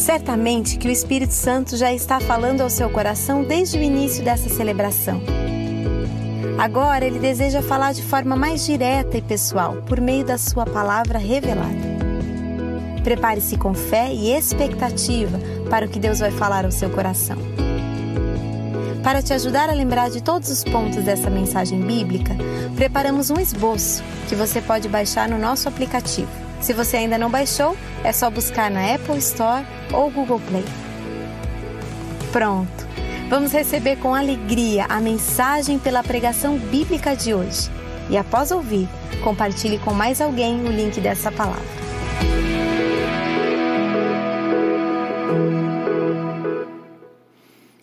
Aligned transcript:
Certamente 0.00 0.78
que 0.78 0.88
o 0.88 0.90
Espírito 0.90 1.34
Santo 1.34 1.76
já 1.76 1.92
está 1.92 2.18
falando 2.20 2.62
ao 2.62 2.70
seu 2.70 2.88
coração 2.88 3.44
desde 3.44 3.78
o 3.78 3.82
início 3.82 4.24
dessa 4.24 4.48
celebração. 4.48 5.20
Agora 6.58 7.04
ele 7.04 7.18
deseja 7.18 7.60
falar 7.60 7.92
de 7.92 8.02
forma 8.02 8.34
mais 8.34 8.64
direta 8.64 9.18
e 9.18 9.22
pessoal, 9.22 9.76
por 9.86 10.00
meio 10.00 10.24
da 10.24 10.38
sua 10.38 10.64
palavra 10.64 11.18
revelada. 11.18 11.90
Prepare-se 13.04 13.58
com 13.58 13.74
fé 13.74 14.10
e 14.10 14.32
expectativa 14.32 15.38
para 15.68 15.84
o 15.84 15.88
que 15.88 15.98
Deus 15.98 16.18
vai 16.18 16.30
falar 16.30 16.64
ao 16.64 16.72
seu 16.72 16.88
coração. 16.88 17.36
Para 19.02 19.22
te 19.22 19.34
ajudar 19.34 19.68
a 19.68 19.74
lembrar 19.74 20.08
de 20.08 20.22
todos 20.22 20.48
os 20.48 20.64
pontos 20.64 21.04
dessa 21.04 21.28
mensagem 21.28 21.78
bíblica, 21.78 22.34
preparamos 22.74 23.28
um 23.28 23.38
esboço 23.38 24.02
que 24.30 24.34
você 24.34 24.62
pode 24.62 24.88
baixar 24.88 25.28
no 25.28 25.38
nosso 25.38 25.68
aplicativo. 25.68 26.30
Se 26.60 26.72
você 26.72 26.98
ainda 26.98 27.16
não 27.16 27.30
baixou, 27.30 27.74
é 28.04 28.12
só 28.12 28.30
buscar 28.30 28.70
na 28.70 28.94
Apple 28.94 29.18
Store 29.18 29.64
ou 29.92 30.10
Google 30.10 30.40
Play. 30.48 30.64
Pronto! 32.32 32.88
Vamos 33.28 33.52
receber 33.52 33.96
com 33.96 34.14
alegria 34.14 34.86
a 34.88 35.00
mensagem 35.00 35.78
pela 35.78 36.02
pregação 36.02 36.58
bíblica 36.58 37.14
de 37.14 37.32
hoje. 37.32 37.70
E 38.08 38.16
após 38.16 38.50
ouvir, 38.50 38.88
compartilhe 39.22 39.78
com 39.78 39.94
mais 39.94 40.20
alguém 40.20 40.64
o 40.66 40.72
link 40.72 41.00
dessa 41.00 41.30
palavra. 41.30 41.62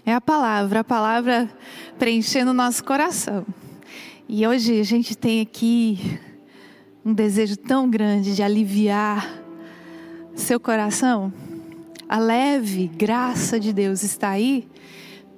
É 0.06 0.14
a 0.14 0.20
palavra, 0.20 0.82
a 0.82 0.84
palavra 0.84 1.50
preenchendo 1.98 2.52
o 2.52 2.54
nosso 2.54 2.84
coração. 2.84 3.46
E 4.28 4.46
hoje 4.46 4.80
a 4.82 4.84
gente 4.84 5.16
tem 5.18 5.40
aqui 5.40 6.20
um 7.06 7.14
desejo 7.14 7.56
tão 7.56 7.90
grande 7.90 8.36
de 8.36 8.44
aliviar 8.44 9.47
seu 10.38 10.60
coração. 10.60 11.34
A 12.08 12.20
leve 12.20 12.88
graça 12.88 13.60
de 13.60 13.74
Deus 13.74 14.04
está 14.04 14.30
aí 14.30 14.68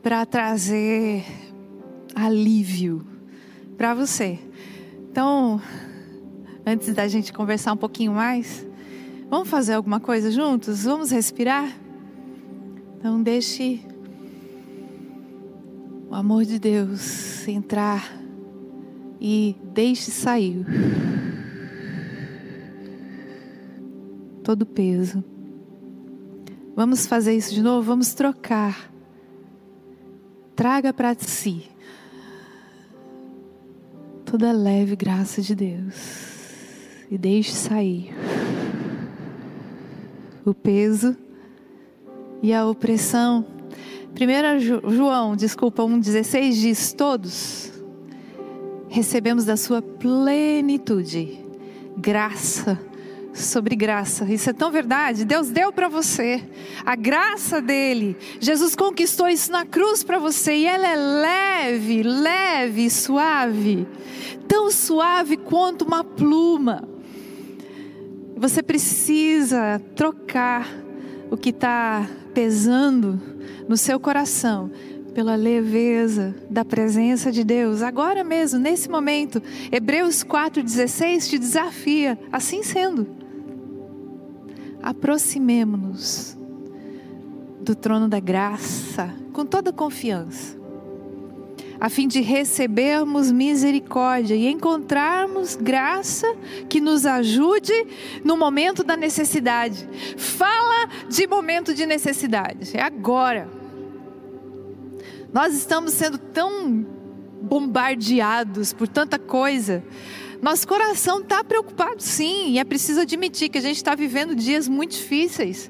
para 0.04 0.26
trazer 0.26 1.26
alívio 2.14 3.06
para 3.78 3.94
você. 3.94 4.38
Então, 5.10 5.60
antes 6.66 6.94
da 6.94 7.08
gente 7.08 7.34
conversar 7.34 7.74
um 7.74 7.78
pouquinho 7.78 8.12
mais, 8.12 8.68
vamos 9.30 9.50
fazer 9.50 9.74
alguma 9.74 10.00
coisa 10.00 10.30
juntos? 10.30 10.84
Vamos 10.84 11.12
respirar? 11.12 11.76
Então, 12.98 13.24
deixe 13.24 13.80
o 16.10 16.14
amor 16.14 16.46
de 16.46 16.60
Deus 16.60 17.48
entrar 17.48 18.20
e 19.20 19.56
deixe 19.74 20.12
sair 20.12 20.66
todo 24.50 24.64
o 24.64 24.66
peso. 24.66 25.24
Vamos 26.76 27.06
fazer 27.06 27.36
isso 27.36 27.54
de 27.54 27.62
novo? 27.62 27.84
Vamos 27.84 28.16
trocar. 28.16 28.92
Traga 30.56 30.92
para 30.92 31.14
si 31.14 31.70
toda 34.26 34.52
leve 34.52 34.96
graça 34.96 35.40
de 35.40 35.54
Deus 35.54 35.94
e 37.12 37.16
deixe 37.16 37.52
sair 37.52 38.12
o 40.44 40.52
peso 40.56 41.16
e 42.42 42.52
a 42.52 42.66
opressão 42.66 43.46
1 44.20 44.90
João, 44.92 45.36
desculpa, 45.36 45.84
1,16 45.84 46.54
diz: 46.54 46.92
Todos 46.94 47.72
recebemos 48.90 49.46
da 49.46 49.56
sua 49.56 49.80
plenitude 49.80 51.38
graça 51.96 52.89
sobre 53.44 53.76
graça. 53.76 54.26
Isso 54.26 54.50
é 54.50 54.54
tão 54.54 54.72
verdade. 54.72 55.26
Deus 55.26 55.50
deu 55.50 55.72
para 55.72 55.88
você 55.88 56.44
a 56.86 56.96
graça 56.96 57.62
dele. 57.62 58.18
Jesus 58.40 58.76
conquistou 58.76 59.28
isso 59.28 59.52
na 59.52 59.66
cruz 59.66 60.04
para 60.04 60.20
você 60.20 60.54
e 60.54 60.66
ela 60.66 60.88
é 60.88 60.96
leve, 60.96 62.04
leve, 62.04 62.90
suave, 62.90 63.88
tão 64.48 64.72
suave 64.72 65.38
quanto 65.38 65.84
uma 65.84 66.04
pluma. 66.04 66.88
Você 68.36 68.64
precisa 68.64 69.82
trocar 69.96 70.68
o 71.30 71.36
que 71.36 71.50
está 71.50 72.08
pesando 72.34 73.22
no 73.68 73.76
seu 73.76 74.00
coração 74.00 74.72
pela 75.14 75.36
leveza 75.36 76.34
da 76.50 76.64
presença 76.64 77.32
de 77.32 77.44
Deus, 77.44 77.82
agora 77.82 78.24
mesmo, 78.24 78.60
nesse 78.60 78.90
momento. 78.90 79.42
Hebreus 79.72 80.24
4,16 80.24 81.30
te 81.30 81.38
desafia, 81.38 82.18
assim 82.32 82.64
sendo. 82.64 83.06
Aproximemo-nos 84.82 86.38
do 87.62 87.76
trono 87.76 88.08
da 88.08 88.20
graça 88.20 89.14
com 89.34 89.46
toda 89.46 89.72
confiança, 89.72 90.58
a 91.80 91.90
fim 91.90 92.08
de 92.08 92.20
recebermos 92.22 93.32
misericórdia 93.32 94.36
e 94.36 94.48
encontrarmos 94.48 95.56
graça 95.56 96.28
que 96.68 96.82
nos 96.82 97.06
ajude 97.06 97.74
no 98.24 98.36
momento 98.36 98.84
da 98.84 98.98
necessidade. 98.98 99.88
Fala 100.18 100.90
de 101.08 101.28
momento 101.28 101.74
de 101.74 101.86
necessidade, 101.86 102.76
é 102.76 102.82
agora. 102.82 103.50
Nós 105.32 105.54
estamos 105.54 105.94
sendo 105.94 106.18
tão 106.18 106.86
bombardeados 107.42 108.74
por 108.74 108.88
tanta 108.88 109.20
coisa. 109.20 109.84
Nosso 110.42 110.68
coração 110.68 111.20
está 111.20 111.44
preocupado, 111.44 112.02
sim, 112.02 112.52
e 112.52 112.60
é 112.60 112.64
preciso 112.64 113.02
admitir 113.02 113.50
que 113.50 113.58
a 113.58 113.62
gente 113.62 113.76
está 113.76 113.94
vivendo 113.94 114.34
dias 114.34 114.68
muito 114.68 114.92
difíceis. 114.92 115.70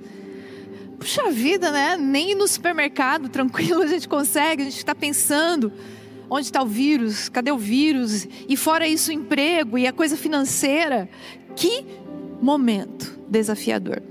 Puxa 0.99 1.31
vida, 1.31 1.71
né? 1.71 1.97
Nem 1.97 2.35
no 2.35 2.47
supermercado 2.47 3.27
tranquilo 3.29 3.81
a 3.81 3.87
gente 3.87 4.07
consegue, 4.07 4.61
a 4.61 4.65
gente 4.65 4.77
está 4.77 4.93
pensando 4.93 5.71
onde 6.29 6.45
está 6.45 6.61
o 6.61 6.67
vírus, 6.67 7.27
cadê 7.29 7.51
o 7.51 7.57
vírus? 7.57 8.27
E 8.47 8.55
fora 8.55 8.87
isso, 8.87 9.09
o 9.09 9.13
emprego 9.13 9.77
e 9.77 9.87
a 9.87 9.93
coisa 9.93 10.15
financeira. 10.15 11.09
Que 11.55 11.83
momento 12.39 13.19
desafiador. 13.27 14.03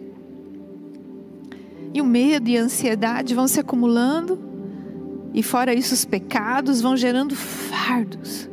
E 1.95 2.01
o 2.01 2.05
medo 2.05 2.49
e 2.51 2.59
a 2.59 2.63
ansiedade 2.63 3.35
vão 3.35 3.47
se 3.47 3.61
acumulando 3.61 4.49
e 5.33 5.43
fora 5.43 5.75
isso, 5.75 5.95
os 5.95 6.05
pecados 6.05 6.81
vão 6.81 6.97
gerando 6.97 7.37
fardos. 7.37 8.49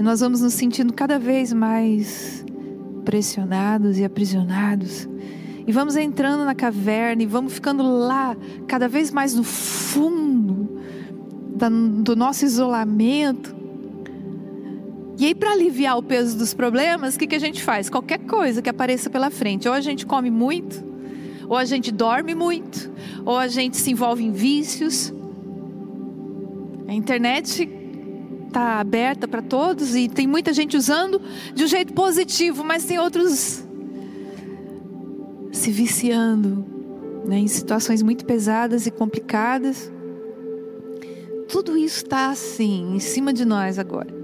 E 0.00 0.02
nós 0.02 0.20
vamos 0.20 0.40
nos 0.40 0.54
sentindo 0.54 0.94
cada 0.94 1.18
vez 1.18 1.52
mais 1.52 2.42
pressionados 3.04 3.98
e 3.98 4.04
aprisionados. 4.04 5.06
E 5.66 5.70
vamos 5.70 5.94
entrando 5.94 6.42
na 6.42 6.54
caverna 6.54 7.22
e 7.22 7.26
vamos 7.26 7.52
ficando 7.52 7.82
lá, 7.82 8.34
cada 8.66 8.88
vez 8.88 9.10
mais 9.10 9.34
no 9.34 9.44
fundo 9.44 10.80
do 12.02 12.16
nosso 12.16 12.46
isolamento. 12.46 13.54
E 15.18 15.26
aí, 15.26 15.34
para 15.34 15.50
aliviar 15.50 15.98
o 15.98 16.02
peso 16.02 16.38
dos 16.38 16.54
problemas, 16.54 17.14
o 17.14 17.18
que, 17.18 17.26
que 17.26 17.36
a 17.36 17.38
gente 17.38 17.62
faz? 17.62 17.90
Qualquer 17.90 18.20
coisa 18.20 18.62
que 18.62 18.70
apareça 18.70 19.10
pela 19.10 19.28
frente. 19.28 19.68
Ou 19.68 19.74
a 19.74 19.82
gente 19.82 20.06
come 20.06 20.30
muito, 20.30 20.82
ou 21.46 21.58
a 21.58 21.66
gente 21.66 21.92
dorme 21.92 22.34
muito, 22.34 22.90
ou 23.26 23.36
a 23.36 23.48
gente 23.48 23.76
se 23.76 23.90
envolve 23.90 24.24
em 24.24 24.32
vícios, 24.32 25.12
a 26.88 26.94
internet 26.94 27.79
está 28.50 28.80
aberta 28.80 29.26
para 29.26 29.40
todos 29.40 29.94
e 29.94 30.08
tem 30.08 30.26
muita 30.26 30.52
gente 30.52 30.76
usando 30.76 31.20
de 31.54 31.64
um 31.64 31.66
jeito 31.66 31.92
positivo, 31.94 32.62
mas 32.62 32.84
tem 32.84 32.98
outros 32.98 33.64
se 35.52 35.70
viciando 35.70 36.64
né, 37.24 37.38
em 37.38 37.48
situações 37.48 38.02
muito 38.02 38.24
pesadas 38.24 38.86
e 38.86 38.90
complicadas. 38.90 39.90
Tudo 41.48 41.76
isso 41.76 42.04
está 42.04 42.30
assim, 42.30 42.94
em 42.94 43.00
cima 43.00 43.32
de 43.32 43.44
nós 43.44 43.78
agora. 43.78 44.20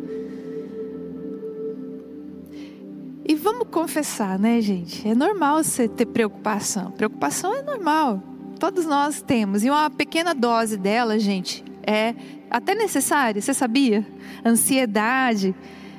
E 3.29 3.35
vamos 3.35 3.67
confessar, 3.71 4.39
né, 4.39 4.61
gente? 4.61 5.07
É 5.07 5.15
normal 5.15 5.63
você 5.63 5.89
ter 5.89 6.07
preocupação. 6.07 6.93
Preocupação 6.93 7.53
é 7.55 7.63
normal. 7.63 8.23
Todos 8.59 8.87
nós 8.87 9.21
temos. 9.21 9.65
E 9.65 9.71
uma 9.71 9.91
pequena 9.91 10.33
dose 10.33 10.77
dela, 10.77 11.19
gente, 11.19 11.65
é 11.87 12.15
até 12.51 12.75
necessária, 12.75 13.41
você 13.41 13.55
sabia? 13.55 14.05
Ansiedade 14.45 15.55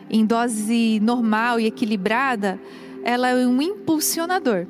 em 0.10 0.26
dose 0.26 1.00
normal 1.02 1.60
e 1.60 1.66
equilibrada, 1.66 2.60
ela 3.04 3.30
é 3.30 3.48
um 3.48 3.62
impulsionador. 3.62 4.68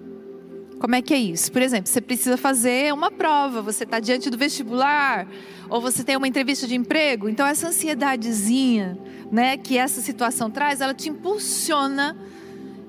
Como 0.80 0.94
é 0.94 1.02
que 1.02 1.14
é 1.14 1.18
isso? 1.18 1.52
Por 1.52 1.62
exemplo, 1.62 1.90
você 1.90 2.00
precisa 2.00 2.38
fazer 2.38 2.94
uma 2.94 3.10
prova, 3.10 3.62
você 3.62 3.84
está 3.84 4.00
diante 4.00 4.30
do 4.30 4.38
vestibular, 4.38 5.28
ou 5.70 5.82
você 5.82 6.04
tem 6.04 6.16
uma 6.16 6.28
entrevista 6.28 6.68
de 6.68 6.76
emprego, 6.76 7.28
então 7.28 7.46
essa 7.48 7.68
ansiedadezinha, 7.68 8.98
né, 9.32 9.58
que 9.58 9.78
essa 9.78 10.02
situação 10.02 10.52
traz, 10.52 10.80
ela 10.80 10.94
te 10.94 11.10
impulsiona 11.10 12.16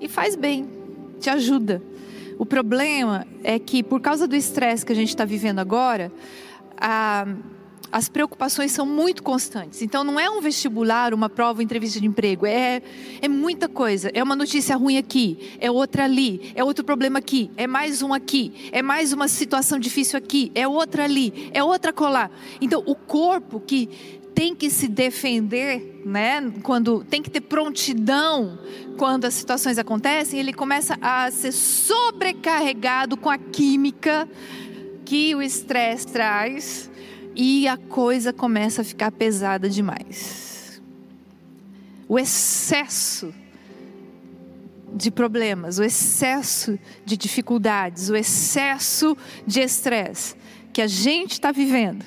e 0.00 0.06
faz 0.06 0.36
bem, 0.36 0.69
te 1.19 1.30
ajuda. 1.30 1.82
O 2.38 2.44
problema 2.44 3.26
é 3.42 3.58
que 3.58 3.82
por 3.82 4.00
causa 4.00 4.28
do 4.28 4.36
estresse 4.36 4.84
que 4.84 4.92
a 4.92 4.96
gente 4.96 5.08
está 5.08 5.25
vivendo 5.25 5.58
agora, 5.58 6.12
a 6.76 7.26
as 7.90 8.08
preocupações 8.08 8.73
são 8.73 8.87
muito 8.87 9.23
constantes. 9.23 9.82
Então 9.82 10.05
não 10.05 10.19
é 10.19 10.29
um 10.29 10.40
vestibular, 10.40 11.14
uma 11.14 11.29
prova, 11.29 11.58
uma 11.58 11.62
entrevista 11.62 12.00
de 12.00 12.06
emprego, 12.06 12.46
é, 12.46 12.82
é 13.20 13.29
muita 13.29 13.69
coisa. 13.69 14.11
É 14.14 14.23
uma 14.23 14.37
notícia 14.37 14.76
ruim 14.76 14.99
aqui, 14.99 15.56
é 15.61 15.70
outra 15.70 16.05
ali, 16.05 16.52
é 16.55 16.62
outro 16.62 16.85
problema 16.85 17.19
aqui, 17.19 17.50
é 17.56 17.67
mais 17.67 18.02
um 18.02 18.12
aqui, 18.12 18.70
é 18.73 18.82
mais 18.82 19.12
uma 19.12 19.29
situação 19.29 19.79
difícil 19.79 20.19
aqui, 20.19 20.52
é 20.55 20.67
outra 20.67 21.05
ali, 21.05 21.50
é 21.52 21.62
outra 21.62 21.93
colar. 21.93 22.31
Então 22.61 22.82
o 22.87 22.94
corpo 22.94 23.61
que 23.61 23.88
tem 24.35 24.55
que 24.55 24.70
se 24.70 24.87
defender, 24.87 26.00
né? 26.05 26.52
Quando 26.62 27.02
tem 27.02 27.20
que 27.20 27.29
ter 27.29 27.40
prontidão 27.40 28.58
quando 28.96 29.25
as 29.25 29.35
situações 29.35 29.79
acontecem, 29.79 30.38
ele 30.38 30.52
começa 30.52 30.96
a 31.00 31.29
ser 31.31 31.50
sobrecarregado 31.50 33.17
com 33.17 33.29
a 33.29 33.37
química 33.37 34.29
que 35.05 35.35
o 35.35 35.43
estresse 35.43 36.06
traz 36.06 36.88
e 37.40 37.69
a 37.69 37.76
coisa 37.76 38.32
começa 38.32 38.82
a 38.82 38.85
ficar 38.85 39.12
pesada 39.12 39.70
demais. 39.70 40.82
O 42.08 42.19
excesso 42.19 43.32
de 44.93 45.08
problemas, 45.08 45.79
o 45.79 45.85
excesso 45.85 46.76
de 47.05 47.17
dificuldades, 47.17 48.11
o 48.11 48.17
excesso 48.17 49.17
de 49.46 49.61
estresse 49.61 50.35
que 50.73 50.82
a 50.82 50.88
gente 50.88 51.32
está 51.32 51.52
vivendo, 51.52 52.05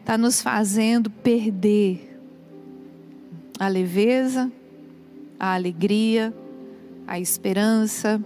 está 0.00 0.16
nos 0.16 0.40
fazendo 0.40 1.10
perder 1.10 2.18
a 3.58 3.68
leveza, 3.68 4.50
a 5.38 5.52
alegria, 5.54 6.34
a 7.06 7.20
esperança. 7.20 8.24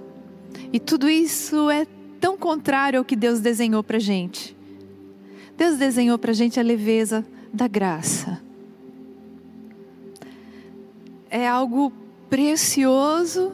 E 0.72 0.78
tudo 0.78 1.08
isso 1.08 1.68
é 1.70 1.86
tão 2.20 2.36
contrário 2.38 3.00
ao 3.00 3.04
que 3.04 3.16
Deus 3.16 3.40
desenhou 3.40 3.82
para 3.82 3.96
a 3.96 4.00
gente. 4.00 4.55
Deus 5.56 5.78
desenhou 5.78 6.18
para 6.18 6.32
a 6.32 6.34
gente 6.34 6.60
a 6.60 6.62
leveza 6.62 7.24
da 7.52 7.66
graça. 7.66 8.40
É 11.30 11.48
algo 11.48 11.92
precioso, 12.28 13.52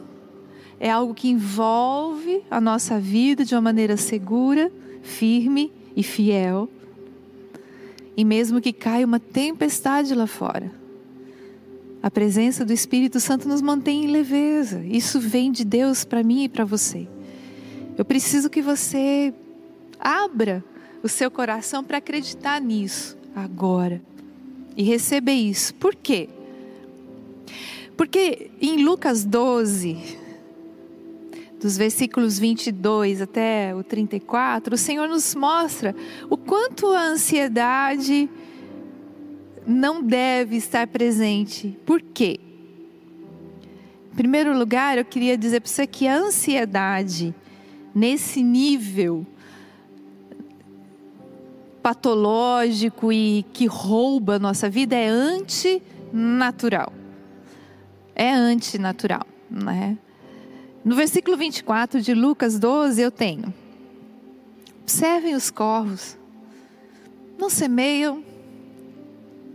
é 0.79 0.89
algo 0.89 1.13
que 1.13 1.29
envolve 1.29 2.43
a 2.51 2.59
nossa 2.59 2.99
vida 2.99 3.45
de 3.45 3.55
uma 3.55 3.61
maneira 3.61 3.95
segura, 3.95 4.71
firme 5.01 5.71
e 5.95 6.03
fiel. 6.03 6.69
E 8.17 8.25
mesmo 8.25 8.59
que 8.61 8.73
caia 8.73 9.05
uma 9.05 9.19
tempestade 9.19 10.13
lá 10.13 10.27
fora, 10.27 10.71
a 12.01 12.11
presença 12.11 12.65
do 12.65 12.73
Espírito 12.73 13.19
Santo 13.19 13.47
nos 13.47 13.61
mantém 13.61 14.03
em 14.03 14.07
leveza. 14.07 14.83
Isso 14.83 15.21
vem 15.21 15.51
de 15.51 15.63
Deus 15.63 16.03
para 16.03 16.21
mim 16.21 16.43
e 16.43 16.49
para 16.49 16.65
você. 16.65 17.07
Eu 17.97 18.03
preciso 18.03 18.49
que 18.49 18.61
você 18.61 19.33
abra 19.99 20.63
o 21.03 21.09
seu 21.09 21.29
coração 21.29 21.83
para 21.83 21.97
acreditar 21.97 22.61
nisso 22.61 23.17
agora 23.35 24.01
e 24.75 24.83
receber 24.83 25.33
isso. 25.33 25.75
Por 25.75 25.93
quê? 25.93 26.29
Porque 27.97 28.49
em 28.59 28.83
Lucas 28.83 29.25
12, 29.25 29.97
dos 31.59 31.77
versículos 31.77 32.39
22 32.39 33.21
até 33.21 33.75
o 33.75 33.83
34, 33.83 34.75
o 34.75 34.77
Senhor 34.77 35.07
nos 35.07 35.35
mostra 35.35 35.93
o 36.29 36.37
quanto 36.37 36.87
a 36.87 37.03
ansiedade 37.03 38.29
não 39.67 40.01
deve 40.01 40.55
estar 40.55 40.87
presente. 40.87 41.77
Por 41.85 42.01
quê? 42.01 42.39
Em 44.11 44.15
primeiro 44.15 44.57
lugar, 44.57 44.97
eu 44.97 45.05
queria 45.05 45.37
dizer 45.37 45.59
para 45.59 45.69
você 45.69 45.85
que 45.85 46.07
a 46.07 46.15
ansiedade, 46.15 47.33
nesse 47.93 48.41
nível 48.41 49.25
patológico 51.83 53.11
e 53.11 53.45
que 53.51 53.65
rouba 53.65 54.35
a 54.35 54.39
nossa 54.39 54.69
vida 54.69 54.95
é 54.95 55.07
antinatural. 55.07 56.93
É 58.15 58.31
antinatural, 58.31 59.27
né? 59.51 59.97
No 60.85 60.95
versículo 60.95 61.35
24 61.35 62.01
de 62.01 62.13
Lucas 62.13 62.57
12 62.57 63.01
eu 63.01 63.11
tenho: 63.11 63.53
Observem 64.81 65.35
os 65.35 65.51
corvos, 65.51 66.17
não 67.37 67.49
semeiam, 67.49 68.23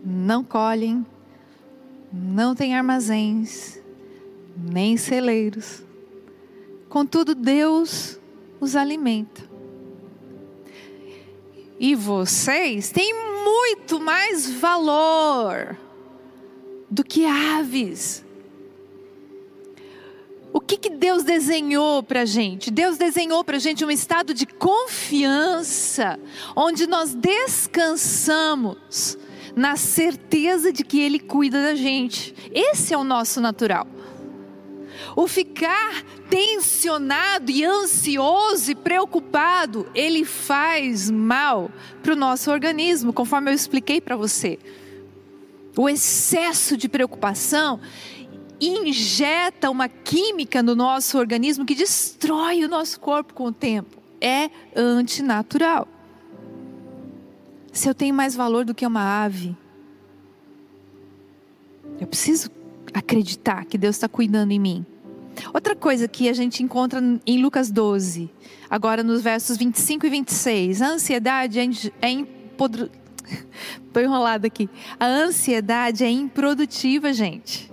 não 0.04 0.44
colhem, 0.44 1.06
não 2.12 2.54
têm 2.54 2.76
armazéns, 2.76 3.80
nem 4.56 4.96
celeiros. 4.96 5.82
Contudo, 6.88 7.34
Deus 7.34 8.18
os 8.60 8.74
alimenta. 8.74 9.48
E 11.80 11.94
vocês 11.94 12.90
têm 12.90 13.14
muito 13.44 14.00
mais 14.00 14.50
valor 14.50 15.76
do 16.90 17.04
que 17.04 17.24
aves. 17.24 18.24
O 20.52 20.60
que, 20.60 20.76
que 20.76 20.90
Deus 20.90 21.22
desenhou 21.22 22.02
para 22.02 22.22
a 22.22 22.24
gente? 22.24 22.70
Deus 22.70 22.96
desenhou 22.96 23.44
para 23.44 23.56
a 23.56 23.60
gente 23.60 23.84
um 23.84 23.90
estado 23.90 24.34
de 24.34 24.46
confiança, 24.46 26.18
onde 26.56 26.86
nós 26.86 27.14
descansamos 27.14 29.18
na 29.54 29.76
certeza 29.76 30.72
de 30.72 30.84
que 30.84 31.00
Ele 31.00 31.18
cuida 31.18 31.62
da 31.62 31.74
gente. 31.74 32.34
Esse 32.52 32.94
é 32.94 32.98
o 32.98 33.04
nosso 33.04 33.40
natural. 33.40 33.86
O 35.18 35.26
ficar 35.26 36.04
tensionado 36.30 37.50
e 37.50 37.64
ansioso 37.64 38.70
e 38.70 38.74
preocupado, 38.76 39.90
ele 39.92 40.24
faz 40.24 41.10
mal 41.10 41.72
para 42.04 42.12
o 42.12 42.16
nosso 42.16 42.52
organismo, 42.52 43.12
conforme 43.12 43.50
eu 43.50 43.54
expliquei 43.54 44.00
para 44.00 44.14
você. 44.14 44.60
O 45.76 45.88
excesso 45.88 46.76
de 46.76 46.88
preocupação 46.88 47.80
injeta 48.60 49.68
uma 49.68 49.88
química 49.88 50.62
no 50.62 50.76
nosso 50.76 51.18
organismo 51.18 51.66
que 51.66 51.74
destrói 51.74 52.64
o 52.64 52.68
nosso 52.68 53.00
corpo 53.00 53.34
com 53.34 53.46
o 53.46 53.52
tempo. 53.52 54.00
É 54.20 54.48
antinatural. 54.76 55.88
Se 57.72 57.88
eu 57.88 57.94
tenho 57.94 58.14
mais 58.14 58.36
valor 58.36 58.64
do 58.64 58.72
que 58.72 58.86
uma 58.86 59.24
ave, 59.24 59.56
eu 62.00 62.06
preciso 62.06 62.52
acreditar 62.94 63.64
que 63.64 63.76
Deus 63.76 63.96
está 63.96 64.08
cuidando 64.08 64.52
em 64.52 64.60
mim. 64.60 64.86
Outra 65.52 65.74
coisa 65.74 66.08
que 66.08 66.28
a 66.28 66.32
gente 66.32 66.62
encontra 66.62 67.00
em 67.26 67.42
Lucas 67.42 67.70
12, 67.70 68.30
agora 68.68 69.02
nos 69.02 69.22
versos 69.22 69.56
25 69.56 70.06
e 70.06 70.10
26, 70.10 70.82
a 70.82 70.88
ansiedade 70.88 71.58
é, 71.60 72.06
é 72.06 72.10
impodru... 72.10 72.90
Tô 73.92 74.00
enrolada 74.00 74.46
aqui. 74.46 74.68
A 74.98 75.06
ansiedade 75.06 76.04
é 76.04 76.10
improdutiva, 76.10 77.12
gente. 77.12 77.70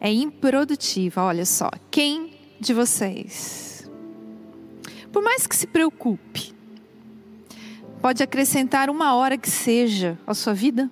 É 0.00 0.12
improdutiva, 0.12 1.22
olha 1.22 1.46
só. 1.46 1.70
Quem 1.90 2.32
de 2.60 2.72
vocês, 2.72 3.90
por 5.12 5.22
mais 5.22 5.46
que 5.46 5.56
se 5.56 5.66
preocupe, 5.66 6.54
pode 8.00 8.22
acrescentar 8.22 8.90
uma 8.90 9.14
hora 9.14 9.38
que 9.38 9.50
seja 9.50 10.18
à 10.26 10.34
sua 10.34 10.52
vida? 10.54 10.90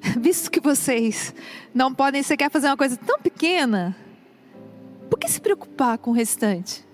visto 0.18 0.50
que 0.50 0.60
vocês 0.60 1.34
não 1.74 1.94
podem 1.94 2.22
sequer 2.22 2.50
fazer 2.50 2.68
uma 2.68 2.76
coisa 2.76 2.96
tão 2.96 3.18
pequena, 3.18 3.96
por 5.08 5.18
que 5.18 5.28
se 5.28 5.40
preocupar 5.40 5.98
com 5.98 6.10
o 6.10 6.14
restante? 6.14 6.86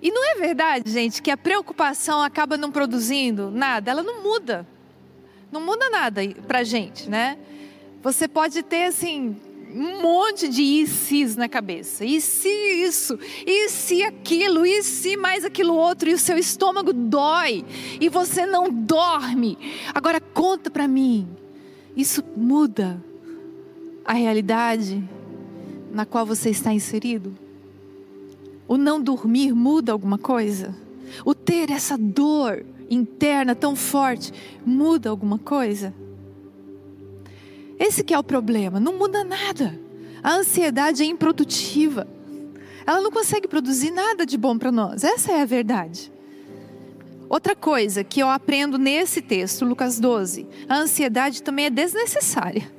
E 0.00 0.10
não 0.10 0.32
é 0.32 0.34
verdade, 0.34 0.90
gente, 0.90 1.22
que 1.22 1.30
a 1.30 1.36
preocupação 1.36 2.22
acaba 2.22 2.56
não 2.56 2.72
produzindo 2.72 3.50
nada, 3.50 3.90
ela 3.90 4.02
não 4.02 4.22
muda. 4.22 4.66
Não 5.50 5.60
muda 5.60 5.88
nada 5.90 6.22
pra 6.48 6.64
gente, 6.64 7.08
né? 7.08 7.38
Você 8.02 8.26
pode 8.26 8.62
ter 8.64 8.86
assim 8.86 9.36
um 9.74 10.02
monte 10.02 10.48
de 10.48 10.62
e 10.62 10.86
se's 10.86 11.36
na 11.36 11.48
cabeça. 11.48 12.04
E 12.04 12.20
se 12.20 12.48
isso, 12.48 13.18
e 13.46 13.68
se 13.68 14.02
aquilo, 14.02 14.66
e 14.66 14.82
se 14.82 15.16
mais 15.16 15.44
aquilo 15.44 15.74
outro, 15.74 16.10
e 16.10 16.14
o 16.14 16.18
seu 16.18 16.36
estômago 16.36 16.92
dói, 16.92 17.64
e 18.00 18.08
você 18.08 18.44
não 18.44 18.70
dorme. 18.70 19.56
Agora 19.94 20.20
conta 20.20 20.70
para 20.70 20.88
mim, 20.88 21.28
isso 21.96 22.22
muda 22.36 23.02
a 24.04 24.12
realidade 24.14 25.02
na 25.92 26.06
qual 26.06 26.24
você 26.24 26.50
está 26.50 26.72
inserido? 26.72 27.36
O 28.66 28.76
não 28.76 29.00
dormir 29.00 29.52
muda 29.52 29.92
alguma 29.92 30.16
coisa? 30.18 30.74
O 31.24 31.34
ter 31.34 31.70
essa 31.70 31.98
dor 31.98 32.64
interna 32.88 33.54
tão 33.54 33.76
forte 33.76 34.32
muda 34.64 35.10
alguma 35.10 35.38
coisa? 35.38 35.94
Esse 37.78 38.04
que 38.04 38.14
é 38.14 38.18
o 38.18 38.24
problema, 38.24 38.78
não 38.78 38.96
muda 38.96 39.24
nada. 39.24 39.78
A 40.22 40.36
ansiedade 40.36 41.02
é 41.02 41.06
improdutiva. 41.06 42.06
Ela 42.86 43.00
não 43.00 43.10
consegue 43.10 43.48
produzir 43.48 43.90
nada 43.90 44.24
de 44.24 44.38
bom 44.38 44.56
para 44.56 44.70
nós. 44.70 45.02
Essa 45.02 45.32
é 45.32 45.42
a 45.42 45.44
verdade. 45.44 46.11
Outra 47.32 47.56
coisa 47.56 48.04
que 48.04 48.20
eu 48.20 48.28
aprendo 48.28 48.76
nesse 48.76 49.22
texto, 49.22 49.64
Lucas 49.64 49.98
12, 49.98 50.46
a 50.68 50.76
ansiedade 50.76 51.42
também 51.42 51.64
é 51.64 51.70
desnecessária. 51.70 52.70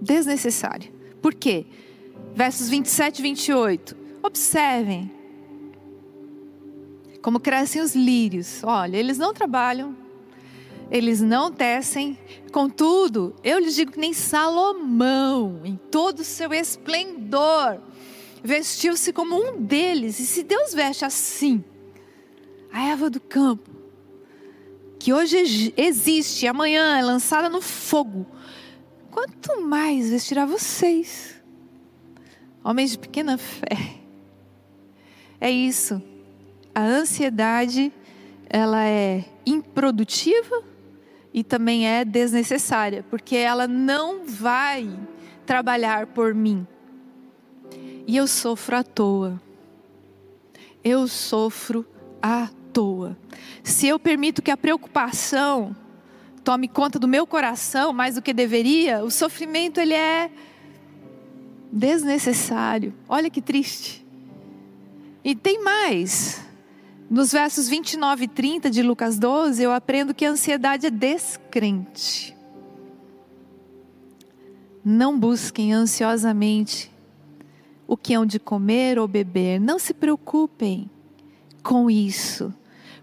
Desnecessária. 0.00 0.90
Por 1.20 1.34
quê? 1.34 1.66
Versos 2.34 2.70
27 2.70 3.18
e 3.18 3.22
28. 3.22 3.96
Observem. 4.22 5.12
como 7.20 7.38
crescem 7.38 7.82
os 7.82 7.94
lírios. 7.94 8.64
Olha, 8.64 8.96
eles 8.96 9.18
não 9.18 9.34
trabalham, 9.34 9.94
eles 10.90 11.20
não 11.20 11.52
tecem, 11.52 12.18
contudo, 12.50 13.34
eu 13.44 13.58
lhes 13.58 13.74
digo 13.74 13.92
que 13.92 14.00
nem 14.00 14.14
Salomão, 14.14 15.60
em 15.66 15.76
todo 15.90 16.20
o 16.20 16.24
seu 16.24 16.54
esplendor, 16.54 17.78
vestiu-se 18.42 19.12
como 19.12 19.36
um 19.36 19.60
deles. 19.60 20.18
E 20.18 20.26
se 20.26 20.42
Deus 20.42 20.72
veste 20.72 21.04
assim, 21.04 21.62
a 22.76 22.82
erva 22.82 23.08
do 23.08 23.18
campo, 23.18 23.70
que 24.98 25.10
hoje 25.10 25.72
existe, 25.78 26.46
amanhã 26.46 26.98
é 26.98 27.02
lançada 27.02 27.48
no 27.48 27.62
fogo, 27.62 28.26
quanto 29.10 29.62
mais 29.62 30.10
vestirá 30.10 30.44
vocês, 30.44 31.42
homens 32.62 32.90
de 32.90 32.98
pequena 32.98 33.38
fé. 33.38 33.94
É 35.40 35.50
isso. 35.50 36.02
A 36.74 36.82
ansiedade, 36.82 37.90
ela 38.46 38.84
é 38.84 39.24
improdutiva 39.46 40.62
e 41.32 41.42
também 41.42 41.88
é 41.88 42.04
desnecessária, 42.04 43.02
porque 43.08 43.36
ela 43.36 43.66
não 43.66 44.26
vai 44.26 44.86
trabalhar 45.46 46.08
por 46.08 46.34
mim. 46.34 46.66
E 48.06 48.18
eu 48.18 48.26
sofro 48.26 48.76
à 48.76 48.82
toa. 48.82 49.40
Eu 50.84 51.08
sofro 51.08 51.86
à 52.20 52.50
toa. 52.76 53.16
Se 53.64 53.88
eu 53.88 53.98
permito 53.98 54.42
que 54.42 54.50
a 54.50 54.56
preocupação 54.56 55.74
tome 56.44 56.68
conta 56.68 56.98
do 56.98 57.08
meu 57.08 57.26
coração 57.26 57.90
mais 57.90 58.16
do 58.16 58.22
que 58.22 58.34
deveria, 58.34 59.02
o 59.02 59.10
sofrimento 59.10 59.80
ele 59.80 59.94
é 59.94 60.30
desnecessário. 61.72 62.92
Olha 63.08 63.30
que 63.30 63.40
triste. 63.40 64.06
E 65.24 65.34
tem 65.34 65.64
mais. 65.64 66.44
Nos 67.08 67.32
versos 67.32 67.66
29 67.66 68.24
e 68.24 68.28
30 68.28 68.70
de 68.70 68.82
Lucas 68.82 69.18
12, 69.18 69.62
eu 69.62 69.72
aprendo 69.72 70.12
que 70.12 70.26
a 70.26 70.30
ansiedade 70.30 70.86
é 70.86 70.90
descrente. 70.90 72.36
Não 74.84 75.18
busquem 75.18 75.72
ansiosamente 75.72 76.92
o 77.88 77.96
que 77.96 78.12
hão 78.12 78.26
de 78.26 78.38
comer 78.38 78.98
ou 78.98 79.08
beber. 79.08 79.58
Não 79.58 79.78
se 79.78 79.94
preocupem 79.94 80.90
com 81.62 81.90
isso, 81.90 82.54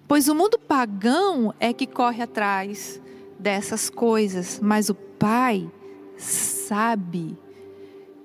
pois 0.08 0.28
o 0.28 0.36
mundo 0.36 0.60
pagão 0.60 1.54
é 1.60 1.74
que 1.74 1.88
corre 1.88 2.22
atrás 2.22 3.02
dessas 3.40 3.90
coisas, 3.90 4.60
mas 4.62 4.90
o 4.90 4.96
Pai 4.96 5.70
sabe 6.18 7.38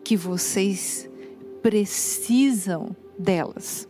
que 0.04 0.16
vocês 0.16 1.08
precisam 1.62 2.97
delas. 3.18 3.88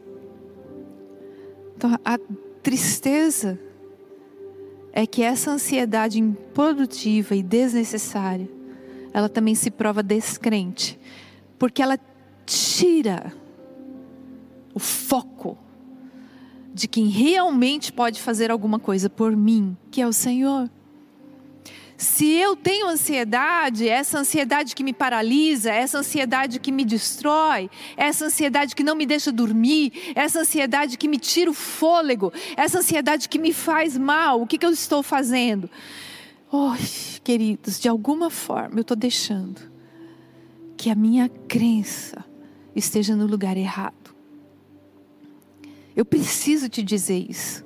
Então, 1.77 1.99
a 2.05 2.19
tristeza 2.63 3.59
é 4.93 5.07
que 5.07 5.23
essa 5.23 5.51
ansiedade 5.51 6.19
improdutiva 6.19 7.37
e 7.37 7.43
desnecessária, 7.43 8.49
ela 9.13 9.29
também 9.29 9.55
se 9.55 9.71
prova 9.71 10.03
descrente, 10.03 10.99
porque 11.59 11.81
ela 11.81 11.99
tira 12.45 13.33
o 14.75 14.79
foco 14.79 15.57
de 16.73 16.87
quem 16.87 17.07
realmente 17.07 17.93
pode 17.93 18.21
fazer 18.21 18.51
alguma 18.51 18.79
coisa 18.79 19.09
por 19.09 19.35
mim, 19.37 19.77
que 19.91 20.01
é 20.01 20.07
o 20.07 20.13
Senhor. 20.13 20.71
Se 21.99 22.27
eu 22.27 22.55
tenho 22.55 22.87
ansiedade, 22.87 23.89
essa 23.89 24.21
ansiedade 24.21 24.77
que 24.77 24.85
me 24.85 24.93
paralisa, 24.93 25.73
essa 25.73 25.99
ansiedade 25.99 26.61
que 26.61 26.71
me 26.71 26.85
destrói, 26.85 27.69
essa 27.97 28.27
ansiedade 28.27 28.77
que 28.77 28.85
não 28.85 28.95
me 28.95 29.05
deixa 29.05 29.33
dormir, 29.33 29.93
essa 30.15 30.41
ansiedade 30.41 30.97
que 30.97 31.09
me 31.09 31.19
tira 31.19 31.51
o 31.51 31.55
fôlego, 31.55 32.33
essa 32.57 32.79
ansiedade 32.79 33.29
que 33.29 33.37
me 33.37 33.53
faz 33.53 33.99
mal, 33.99 34.41
o 34.41 34.47
que, 34.47 34.57
que 34.57 34.65
eu 34.65 34.71
estou 34.71 35.03
fazendo? 35.03 35.69
Oh, 36.53 36.73
queridos, 37.25 37.81
de 37.81 37.89
alguma 37.89 38.31
forma 38.31 38.79
eu 38.79 38.83
estou 38.83 38.97
deixando 38.97 39.61
que 40.77 40.91
a 40.91 40.95
minha 40.95 41.29
crença 41.49 42.25
esteja 42.77 43.17
no 43.17 43.27
lugar 43.27 43.57
errado. 43.57 43.98
Eu 45.99 46.05
preciso 46.05 46.69
te 46.69 46.81
dizer 46.81 47.27
isso. 47.29 47.65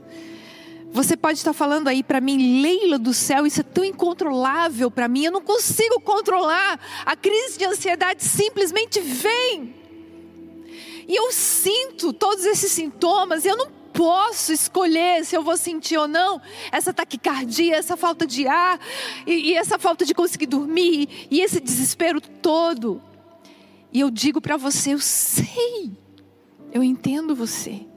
Você 0.91 1.19
pode 1.19 1.37
estar 1.37 1.53
falando 1.53 1.89
aí 1.89 2.03
para 2.03 2.19
mim, 2.19 2.63
Leila 2.63 2.99
do 2.99 3.13
céu, 3.13 3.47
isso 3.47 3.61
é 3.61 3.63
tão 3.63 3.85
incontrolável 3.85 4.91
para 4.91 5.07
mim, 5.07 5.27
eu 5.27 5.33
não 5.33 5.43
consigo 5.43 6.01
controlar. 6.01 6.81
A 7.05 7.15
crise 7.15 7.59
de 7.59 7.67
ansiedade 7.67 8.25
simplesmente 8.25 9.01
vem. 9.01 9.75
E 11.07 11.15
eu 11.15 11.31
sinto 11.31 12.11
todos 12.11 12.47
esses 12.47 12.73
sintomas, 12.73 13.45
eu 13.45 13.55
não 13.55 13.71
posso 13.93 14.51
escolher 14.51 15.27
se 15.27 15.37
eu 15.37 15.43
vou 15.43 15.59
sentir 15.59 15.99
ou 15.99 16.09
não 16.09 16.41
essa 16.71 16.91
taquicardia, 16.91 17.77
essa 17.77 17.99
falta 17.99 18.27
de 18.27 18.49
ar, 18.49 18.81
e, 19.27 19.51
e 19.51 19.55
essa 19.55 19.79
falta 19.79 20.07
de 20.07 20.15
conseguir 20.15 20.47
dormir, 20.47 21.29
e 21.31 21.43
esse 21.43 21.61
desespero 21.61 22.19
todo. 22.19 23.03
E 23.93 24.01
eu 24.01 24.11
digo 24.11 24.41
para 24.41 24.57
você, 24.57 24.95
eu 24.95 25.01
sei, 25.01 25.93
eu 26.73 26.83
entendo 26.83 27.37
você, 27.37 27.92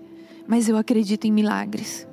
mas 0.48 0.70
eu 0.70 0.78
acredito 0.78 1.26
em 1.26 1.32
milagres. 1.32 2.08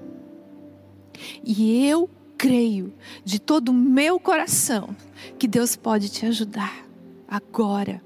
E 1.45 1.87
eu 1.87 2.09
creio 2.37 2.93
de 3.25 3.39
todo 3.39 3.69
o 3.69 3.75
meu 3.75 4.19
coração 4.19 4.97
que 5.39 5.47
Deus 5.47 5.77
pode 5.77 6.09
te 6.09 6.27
ajudar 6.27 6.87
agora 7.29 8.03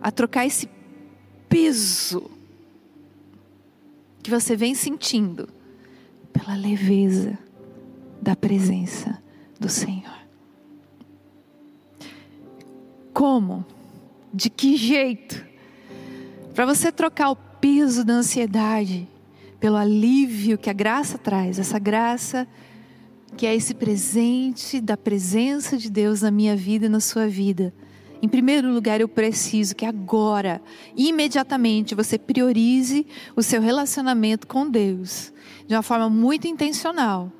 a 0.00 0.10
trocar 0.10 0.46
esse 0.46 0.68
peso 1.48 2.30
que 4.22 4.30
você 4.30 4.56
vem 4.56 4.74
sentindo 4.74 5.48
pela 6.32 6.54
leveza 6.56 7.38
da 8.20 8.36
presença 8.36 9.20
do 9.58 9.68
Senhor. 9.68 10.22
Como? 13.12 13.66
De 14.32 14.48
que 14.48 14.76
jeito? 14.76 15.44
Para 16.54 16.64
você 16.64 16.92
trocar 16.92 17.30
o 17.30 17.36
peso 17.36 18.04
da 18.04 18.14
ansiedade 18.14 19.08
pelo 19.62 19.76
alívio 19.76 20.58
que 20.58 20.68
a 20.68 20.72
graça 20.72 21.16
traz, 21.16 21.56
essa 21.56 21.78
graça 21.78 22.48
que 23.36 23.46
é 23.46 23.54
esse 23.54 23.72
presente 23.74 24.80
da 24.80 24.96
presença 24.96 25.78
de 25.78 25.88
Deus 25.88 26.22
na 26.22 26.32
minha 26.32 26.56
vida 26.56 26.86
e 26.86 26.88
na 26.88 26.98
sua 26.98 27.28
vida. 27.28 27.72
Em 28.20 28.26
primeiro 28.26 28.72
lugar, 28.74 29.00
eu 29.00 29.06
preciso 29.06 29.76
que 29.76 29.86
agora, 29.86 30.60
imediatamente, 30.96 31.94
você 31.94 32.18
priorize 32.18 33.06
o 33.36 33.42
seu 33.42 33.62
relacionamento 33.62 34.48
com 34.48 34.68
Deus 34.68 35.32
de 35.68 35.76
uma 35.76 35.82
forma 35.82 36.10
muito 36.10 36.48
intencional, 36.48 37.30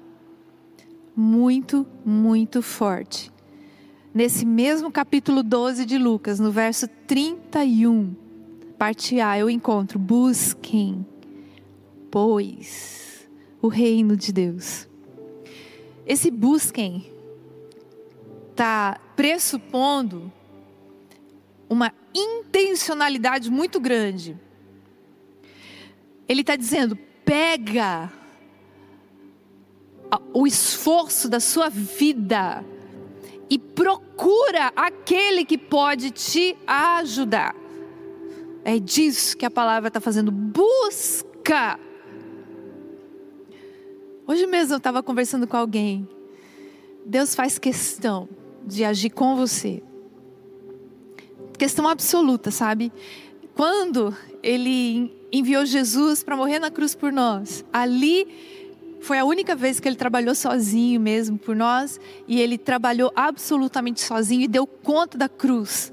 muito, 1.16 1.84
muito 2.06 2.62
forte. 2.62 3.32
Nesse 4.14 4.46
mesmo 4.46 4.92
capítulo 4.92 5.42
12 5.42 5.84
de 5.84 5.98
Lucas, 5.98 6.38
no 6.38 6.52
verso 6.52 6.86
31, 6.86 8.14
parte 8.78 9.20
A, 9.20 9.36
eu 9.36 9.50
encontro: 9.50 9.98
busquem 9.98 11.04
pois, 12.12 13.26
o 13.62 13.68
reino 13.68 14.14
de 14.14 14.32
Deus. 14.32 14.86
Esse 16.06 16.30
busquem 16.30 17.10
está 18.50 19.00
pressupondo 19.16 20.30
uma 21.70 21.90
intencionalidade 22.14 23.50
muito 23.50 23.80
grande. 23.80 24.38
Ele 26.28 26.42
está 26.42 26.54
dizendo: 26.54 26.96
pega 27.24 28.12
o 30.34 30.46
esforço 30.46 31.30
da 31.30 31.40
sua 31.40 31.70
vida 31.70 32.62
e 33.48 33.58
procura 33.58 34.70
aquele 34.76 35.46
que 35.46 35.56
pode 35.56 36.10
te 36.10 36.54
ajudar. 36.66 37.56
É 38.64 38.78
disso 38.78 39.34
que 39.34 39.46
a 39.46 39.50
palavra 39.50 39.88
está 39.88 40.00
fazendo. 40.00 40.30
Busca 40.30 41.80
Hoje 44.24 44.46
mesmo 44.46 44.74
eu 44.74 44.78
estava 44.78 45.02
conversando 45.02 45.46
com 45.48 45.56
alguém. 45.56 46.08
Deus 47.04 47.34
faz 47.34 47.58
questão 47.58 48.28
de 48.64 48.84
agir 48.84 49.10
com 49.10 49.34
você. 49.34 49.82
Questão 51.58 51.88
absoluta, 51.88 52.50
sabe? 52.50 52.92
Quando 53.54 54.16
Ele 54.40 55.12
enviou 55.32 55.66
Jesus 55.66 56.22
para 56.22 56.36
morrer 56.36 56.60
na 56.60 56.70
cruz 56.70 56.94
por 56.94 57.12
nós, 57.12 57.64
ali 57.72 58.28
foi 59.00 59.18
a 59.18 59.24
única 59.24 59.56
vez 59.56 59.80
que 59.80 59.88
Ele 59.88 59.96
trabalhou 59.96 60.36
sozinho 60.36 61.00
mesmo 61.00 61.36
por 61.36 61.56
nós, 61.56 62.00
e 62.28 62.40
Ele 62.40 62.56
trabalhou 62.56 63.12
absolutamente 63.16 64.00
sozinho 64.00 64.42
e 64.42 64.48
deu 64.48 64.66
conta 64.66 65.18
da 65.18 65.28
cruz, 65.28 65.92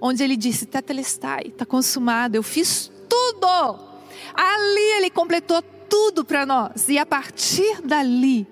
onde 0.00 0.22
Ele 0.22 0.36
disse: 0.36 0.64
Tetelestai, 0.64 1.46
está 1.48 1.66
consumado, 1.66 2.36
eu 2.36 2.42
fiz 2.42 2.90
tudo. 3.08 3.92
Ali 4.32 4.96
Ele 4.96 5.10
completou 5.10 5.60
tudo 5.94 6.24
para 6.24 6.44
nós. 6.44 6.88
E 6.88 6.98
a 6.98 7.06
partir 7.06 7.80
dali, 7.80 8.48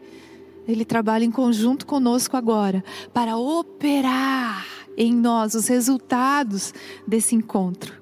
Ele 0.68 0.84
trabalha 0.84 1.24
em 1.24 1.30
conjunto 1.30 1.84
conosco 1.84 2.36
agora 2.36 2.84
para 3.12 3.36
operar 3.36 4.64
em 4.96 5.12
nós 5.12 5.56
os 5.56 5.66
resultados 5.66 6.72
desse 7.04 7.34
encontro. 7.34 8.00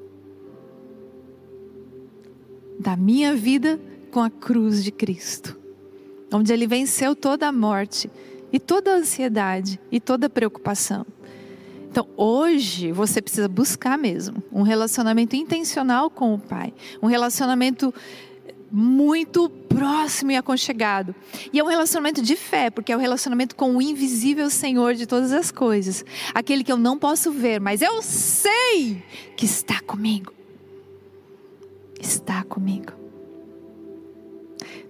Da 2.78 2.99
minha 2.99 3.35
vida 3.35 3.80
com 4.11 4.20
a 4.20 4.28
cruz 4.28 4.85
de 4.85 4.92
Cristo, 4.92 5.59
onde 6.30 6.52
ele 6.52 6.66
venceu 6.66 7.16
toda 7.16 7.49
a 7.49 7.52
morte 7.52 8.11
e 8.52 8.61
toda 8.61 8.92
a 8.92 8.97
ansiedade 8.97 9.80
e 9.90 9.99
toda 9.99 10.26
a 10.26 10.30
preocupação. 10.30 11.06
Então, 11.90 12.06
hoje 12.14 12.92
você 12.92 13.23
precisa 13.23 13.49
buscar 13.49 13.97
mesmo 13.97 14.42
um 14.52 14.62
relacionamento 14.62 15.35
intencional 15.35 16.11
com 16.11 16.35
o 16.35 16.38
Pai, 16.38 16.75
um 17.02 17.06
relacionamento 17.06 17.92
muito 18.70 19.48
próximo 19.48 20.30
e 20.30 20.36
aconchegado. 20.36 21.14
E 21.52 21.58
é 21.58 21.64
um 21.64 21.66
relacionamento 21.66 22.22
de 22.22 22.36
fé, 22.36 22.70
porque 22.70 22.92
é 22.92 22.96
um 22.96 23.00
relacionamento 23.00 23.56
com 23.56 23.76
o 23.76 23.82
invisível 23.82 24.48
Senhor 24.50 24.94
de 24.94 25.06
todas 25.06 25.32
as 25.32 25.50
coisas, 25.50 26.04
aquele 26.34 26.62
que 26.62 26.70
eu 26.72 26.76
não 26.76 26.98
posso 26.98 27.30
ver, 27.30 27.60
mas 27.60 27.82
eu 27.82 28.02
sei 28.02 29.02
que 29.36 29.44
está 29.44 29.80
comigo. 29.80 30.32
Está 32.00 32.42
comigo. 32.44 32.92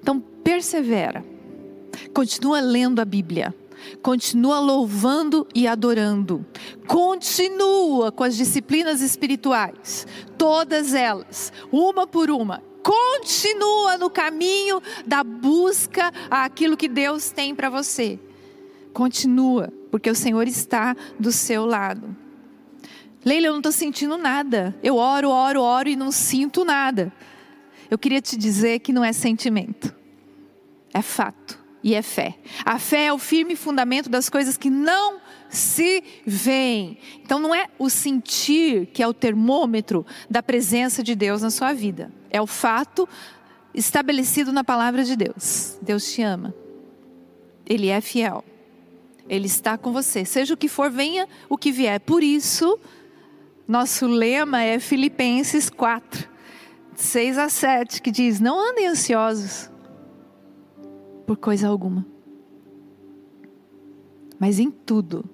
Então, 0.01 0.21
persevera. 0.21 1.25
Continua 2.13 2.61
lendo 2.61 3.01
a 3.01 3.05
Bíblia. 3.05 3.55
Continua 4.03 4.61
louvando 4.61 5.47
e 5.55 5.67
adorando. 5.67 6.45
Continua 6.87 8.13
com 8.13 8.25
as 8.25 8.37
disciplinas 8.37 9.01
espirituais, 9.01 10.07
todas 10.37 10.95
elas, 10.95 11.53
uma 11.73 12.07
por 12.07 12.31
uma. 12.31 12.63
Continua 12.83 13.99
no 13.99 14.11
caminho 14.11 14.83
da 15.07 15.23
busca 15.23 16.13
àquilo 16.31 16.77
que 16.77 16.89
Deus 16.89 17.31
tem 17.31 17.55
para 17.55 17.69
você. 17.69 18.19
Continua, 18.93 19.73
porque 19.91 20.11
o 20.11 20.15
Senhor 20.15 20.47
está 20.49 20.97
do 21.19 21.31
seu 21.31 21.65
lado. 21.65 22.17
Leila, 23.25 23.49
eu 23.49 23.53
não 23.53 23.61
estou 23.61 23.73
sentindo 23.73 24.17
nada. 24.17 24.75
Eu 24.83 24.97
oro, 24.97 25.29
oro, 25.29 25.61
oro 25.61 25.89
e 25.89 25.97
não 25.97 26.11
sinto 26.11 26.65
nada. 26.65 27.13
Eu 27.91 27.99
queria 27.99 28.21
te 28.21 28.37
dizer 28.37 28.79
que 28.81 28.93
não 28.93 29.05
é 29.05 29.13
sentimento, 29.13 29.95
é 30.95 31.03
fato 31.03 31.59
e 31.83 31.95
é 31.95 32.03
fé. 32.03 32.39
A 32.65 32.79
fé 32.79 33.07
é 33.07 33.13
o 33.13 33.19
firme 33.19 33.57
fundamento 33.57 34.09
das 34.09 34.29
coisas 34.29 34.57
que 34.57 34.71
não 34.71 35.21
se 35.49 36.03
veem. 36.25 36.99
Então 37.23 37.39
não 37.39 37.55
é 37.55 37.67
o 37.79 37.91
sentir 37.91 38.87
que 38.87 39.03
é 39.03 39.09
o 39.09 39.15
termômetro 39.15 40.07
da 40.31 40.43
presença 40.43 41.03
de 41.03 41.15
Deus 41.15 41.43
na 41.43 41.51
sua 41.51 41.73
vida. 41.73 42.13
É 42.31 42.41
o 42.41 42.47
fato 42.47 43.09
estabelecido 43.75 44.53
na 44.53 44.65
palavra 44.65 45.05
de 45.05 45.17
Deus. 45.17 45.79
Deus 45.83 46.11
te 46.13 46.23
ama. 46.23 46.55
Ele 47.67 47.89
é 47.89 48.01
fiel. 48.01 48.45
Ele 49.29 49.47
está 49.47 49.79
com 49.79 49.93
você. 49.93 50.25
Seja 50.25 50.55
o 50.55 50.57
que 50.57 50.69
for, 50.69 50.91
venha 50.91 51.29
o 51.49 51.57
que 51.57 51.71
vier. 51.71 52.01
Por 52.01 52.23
isso, 52.23 52.79
nosso 53.67 54.07
lema 54.07 54.63
é 54.63 54.81
Filipenses 54.81 55.71
4, 55.71 56.29
6 56.97 57.39
a 57.39 57.49
7, 57.49 58.03
que 58.03 58.11
diz: 58.11 58.41
Não 58.41 58.59
andem 58.59 58.89
ansiosos 58.89 59.71
por 61.27 61.37
coisa 61.37 61.69
alguma. 61.69 62.05
Mas 64.37 64.59
em 64.59 64.71
tudo, 64.71 65.25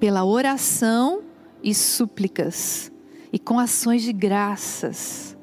pela 0.00 0.24
oração 0.24 1.22
e 1.62 1.72
súplicas, 1.72 2.90
e 3.32 3.38
com 3.38 3.58
ações 3.58 4.02
de 4.02 4.12
graças, 4.12 5.36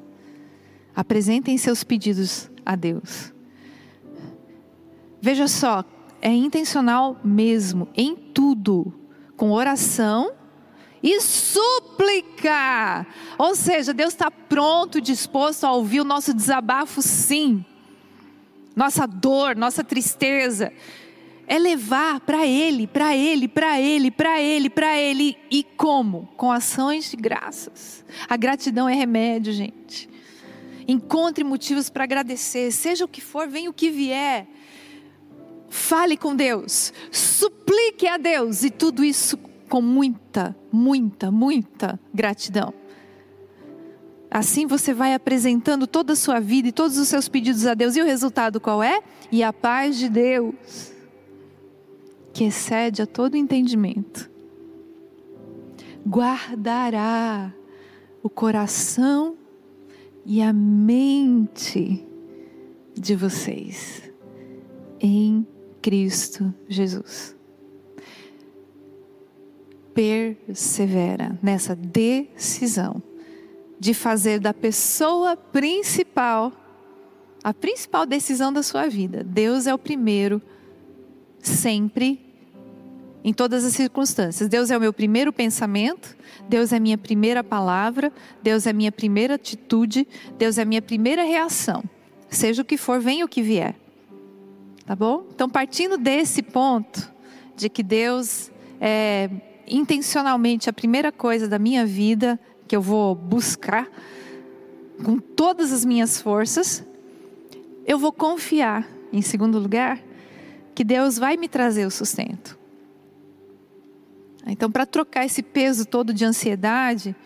apresentem 0.94 1.58
seus 1.58 1.84
pedidos 1.84 2.50
a 2.64 2.76
Deus. 2.76 3.32
Veja 5.20 5.48
só, 5.48 5.84
é 6.20 6.32
intencional 6.32 7.18
mesmo, 7.24 7.88
em 7.94 8.14
tudo, 8.14 8.92
com 9.36 9.50
oração 9.52 10.32
e 11.02 11.20
súplica. 11.20 13.06
Ou 13.38 13.54
seja, 13.54 13.92
Deus 13.92 14.12
está 14.12 14.30
pronto, 14.30 15.00
disposto 15.00 15.64
a 15.64 15.72
ouvir 15.72 16.00
o 16.00 16.04
nosso 16.04 16.32
desabafo, 16.32 17.02
sim 17.02 17.64
nossa 18.74 19.06
dor, 19.06 19.56
nossa 19.56 19.84
tristeza, 19.84 20.72
é 21.46 21.58
levar 21.58 22.20
para 22.20 22.46
Ele, 22.46 22.86
para 22.86 23.16
Ele, 23.16 23.48
para 23.48 23.80
Ele, 23.80 24.10
para 24.10 24.40
Ele, 24.40 24.70
para 24.70 24.98
Ele. 24.98 25.36
E 25.50 25.62
como? 25.62 26.28
Com 26.36 26.50
ações 26.50 27.10
de 27.10 27.16
graças. 27.16 28.04
A 28.28 28.36
gratidão 28.36 28.88
é 28.88 28.94
remédio, 28.94 29.52
gente. 29.52 30.08
Encontre 30.86 31.42
motivos 31.44 31.88
para 31.88 32.04
agradecer, 32.04 32.70
seja 32.70 33.04
o 33.04 33.08
que 33.08 33.20
for, 33.20 33.48
venha 33.48 33.70
o 33.70 33.74
que 33.74 33.90
vier. 33.90 34.46
Fale 35.68 36.16
com 36.16 36.36
Deus, 36.36 36.92
suplique 37.10 38.06
a 38.06 38.16
Deus 38.16 38.62
e 38.62 38.70
tudo 38.70 39.02
isso 39.02 39.36
com 39.68 39.80
muita, 39.80 40.54
muita, 40.70 41.30
muita 41.30 41.98
gratidão. 42.12 42.72
Assim 44.30 44.66
você 44.66 44.92
vai 44.92 45.14
apresentando 45.14 45.86
toda 45.86 46.12
a 46.12 46.16
sua 46.16 46.40
vida 46.40 46.68
e 46.68 46.72
todos 46.72 46.98
os 46.98 47.08
seus 47.08 47.28
pedidos 47.28 47.66
a 47.66 47.74
Deus. 47.74 47.96
E 47.96 48.00
o 48.00 48.04
resultado 48.04 48.60
qual 48.60 48.82
é? 48.82 49.00
E 49.30 49.42
a 49.42 49.52
paz 49.52 49.96
de 49.96 50.08
Deus, 50.08 50.92
que 52.34 52.44
excede 52.44 53.00
a 53.00 53.06
todo 53.06 53.36
entendimento, 53.36 54.28
guardará 56.04 57.54
o 58.22 58.28
coração 58.28 59.36
e 60.26 60.42
a 60.42 60.52
mente 60.52 62.04
de 62.92 63.14
vocês 63.14 64.10
em 65.00 65.46
Cristo 65.80 66.52
Jesus. 66.68 67.36
Persevera 69.94 71.38
nessa 71.40 71.76
decisão 71.76 73.00
de 73.78 73.94
fazer 73.94 74.40
da 74.40 74.52
pessoa 74.52 75.36
principal 75.36 76.52
a 77.44 77.52
principal 77.52 78.06
decisão 78.06 78.52
da 78.52 78.62
sua 78.62 78.88
vida. 78.88 79.22
Deus 79.22 79.66
é 79.66 79.74
o 79.74 79.78
primeiro, 79.78 80.40
sempre, 81.48 82.20
em 83.22 83.32
todas 83.32 83.64
as 83.64 83.72
circunstâncias. 83.72 84.48
Deus 84.48 84.70
é 84.70 84.76
o 84.76 84.80
meu 84.80 84.92
primeiro 84.92 85.32
pensamento, 85.32 86.16
Deus 86.48 86.72
é 86.72 86.76
a 86.76 86.80
minha 86.80 86.98
primeira 86.98 87.42
palavra, 87.42 88.12
Deus 88.42 88.66
é 88.66 88.70
a 88.70 88.72
minha 88.72 88.92
primeira 88.92 89.34
atitude, 89.34 90.06
Deus 90.36 90.58
é 90.58 90.62
a 90.62 90.64
minha 90.64 90.82
primeira 90.82 91.22
reação. 91.22 91.82
Seja 92.28 92.62
o 92.62 92.64
que 92.64 92.76
for, 92.76 93.00
venha 93.00 93.24
o 93.24 93.28
que 93.28 93.42
vier. 93.42 93.74
Tá 94.84 94.94
bom? 94.94 95.24
Então, 95.34 95.48
partindo 95.48 95.96
desse 95.96 96.42
ponto, 96.42 97.10
de 97.56 97.68
que 97.68 97.82
Deus 97.82 98.50
é 98.80 99.30
intencionalmente 99.66 100.68
a 100.68 100.72
primeira 100.72 101.10
coisa 101.10 101.48
da 101.48 101.58
minha 101.58 101.86
vida, 101.86 102.38
que 102.68 102.76
eu 102.76 102.82
vou 102.82 103.14
buscar 103.14 103.88
com 105.02 105.18
todas 105.18 105.72
as 105.72 105.84
minhas 105.84 106.20
forças, 106.20 106.84
eu 107.86 107.98
vou 107.98 108.12
confiar, 108.12 108.86
em 109.12 109.22
segundo 109.22 109.58
lugar, 109.58 110.00
que 110.74 110.84
Deus 110.84 111.18
vai 111.18 111.36
me 111.36 111.48
trazer 111.48 111.86
o 111.86 111.90
sustento. 111.90 112.58
Então, 114.46 114.70
para 114.70 114.84
trocar 114.84 115.24
esse 115.24 115.42
peso 115.42 115.86
todo 115.86 116.12
de 116.12 116.24
ansiedade, 116.24 117.16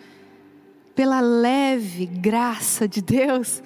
pela 0.95 1.19
leve 1.19 2.05
graça 2.05 2.87
de 2.87 3.01
Deus, 3.01 3.61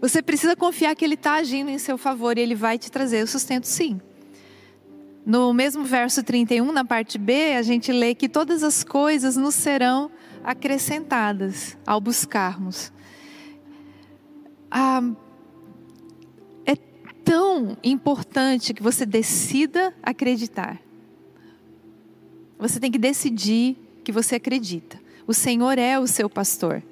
você 0.00 0.22
precisa 0.22 0.56
confiar 0.56 0.94
que 0.94 1.04
Ele 1.04 1.14
está 1.14 1.34
agindo 1.34 1.70
em 1.70 1.78
seu 1.78 1.98
favor 1.98 2.38
e 2.38 2.40
Ele 2.40 2.54
vai 2.54 2.78
te 2.78 2.90
trazer 2.90 3.22
o 3.22 3.26
sustento, 3.26 3.66
sim. 3.66 4.00
No 5.26 5.52
mesmo 5.54 5.84
verso 5.84 6.22
31, 6.22 6.70
na 6.72 6.84
parte 6.84 7.16
B, 7.16 7.54
a 7.54 7.62
gente 7.62 7.90
lê 7.90 8.14
que 8.14 8.28
todas 8.28 8.62
as 8.62 8.84
coisas 8.84 9.36
nos 9.36 9.54
serão 9.54 10.10
acrescentadas 10.42 11.78
ao 11.86 11.98
buscarmos. 12.00 12.92
Ah, 14.70 15.02
importante 17.90 18.72
que 18.72 18.82
você 18.82 19.04
decida 19.04 19.94
acreditar. 20.02 20.80
Você 22.58 22.80
tem 22.80 22.90
que 22.90 22.98
decidir 22.98 23.76
que 24.02 24.10
você 24.10 24.36
acredita. 24.36 25.00
O 25.26 25.34
Senhor 25.34 25.78
é 25.78 25.98
o 25.98 26.06
seu 26.06 26.28
pastor. 26.28 26.82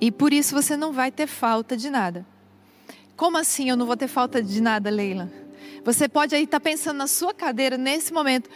E 0.00 0.10
por 0.10 0.32
isso 0.32 0.54
você 0.54 0.76
não 0.76 0.92
vai 0.92 1.10
ter 1.10 1.26
falta 1.26 1.76
de 1.76 1.88
nada. 1.88 2.26
Como 3.16 3.36
assim 3.36 3.70
eu 3.70 3.76
não 3.76 3.86
vou 3.86 3.96
ter 3.96 4.08
falta 4.08 4.42
de 4.42 4.60
nada, 4.60 4.90
Leila? 4.90 5.30
Você 5.84 6.08
pode 6.08 6.34
aí 6.34 6.44
estar 6.44 6.60
pensando 6.60 6.96
na 6.96 7.06
sua 7.06 7.32
cadeira 7.32 7.76
nesse 7.78 8.12
momento. 8.12 8.50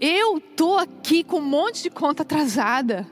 Eu 0.00 0.40
tô 0.40 0.78
aqui 0.78 1.22
com 1.22 1.38
um 1.38 1.44
monte 1.44 1.84
de 1.84 1.90
conta 1.90 2.22
atrasada. 2.22 3.06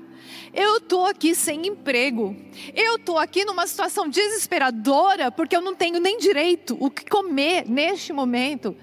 Eu 0.53 0.81
tô 0.81 1.05
aqui 1.05 1.35
sem 1.35 1.67
emprego. 1.67 2.37
Eu 2.75 2.99
tô 2.99 3.19
aqui 3.19 3.45
numa 3.45 3.67
situação 3.67 4.09
desesperadora 4.09 5.31
porque 5.31 5.57
eu 5.57 5.61
não 5.61 5.75
tenho 5.75 6.01
nem 6.01 6.19
direito 6.19 6.77
o 6.81 6.91
que 6.91 7.05
comer 7.05 7.69
neste 7.69 8.13
momento. 8.13 8.77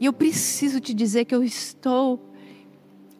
E 0.00 0.06
eu 0.06 0.12
preciso 0.12 0.80
te 0.80 0.92
dizer 0.92 1.24
que 1.24 1.34
eu 1.34 1.44
estou 1.44 2.20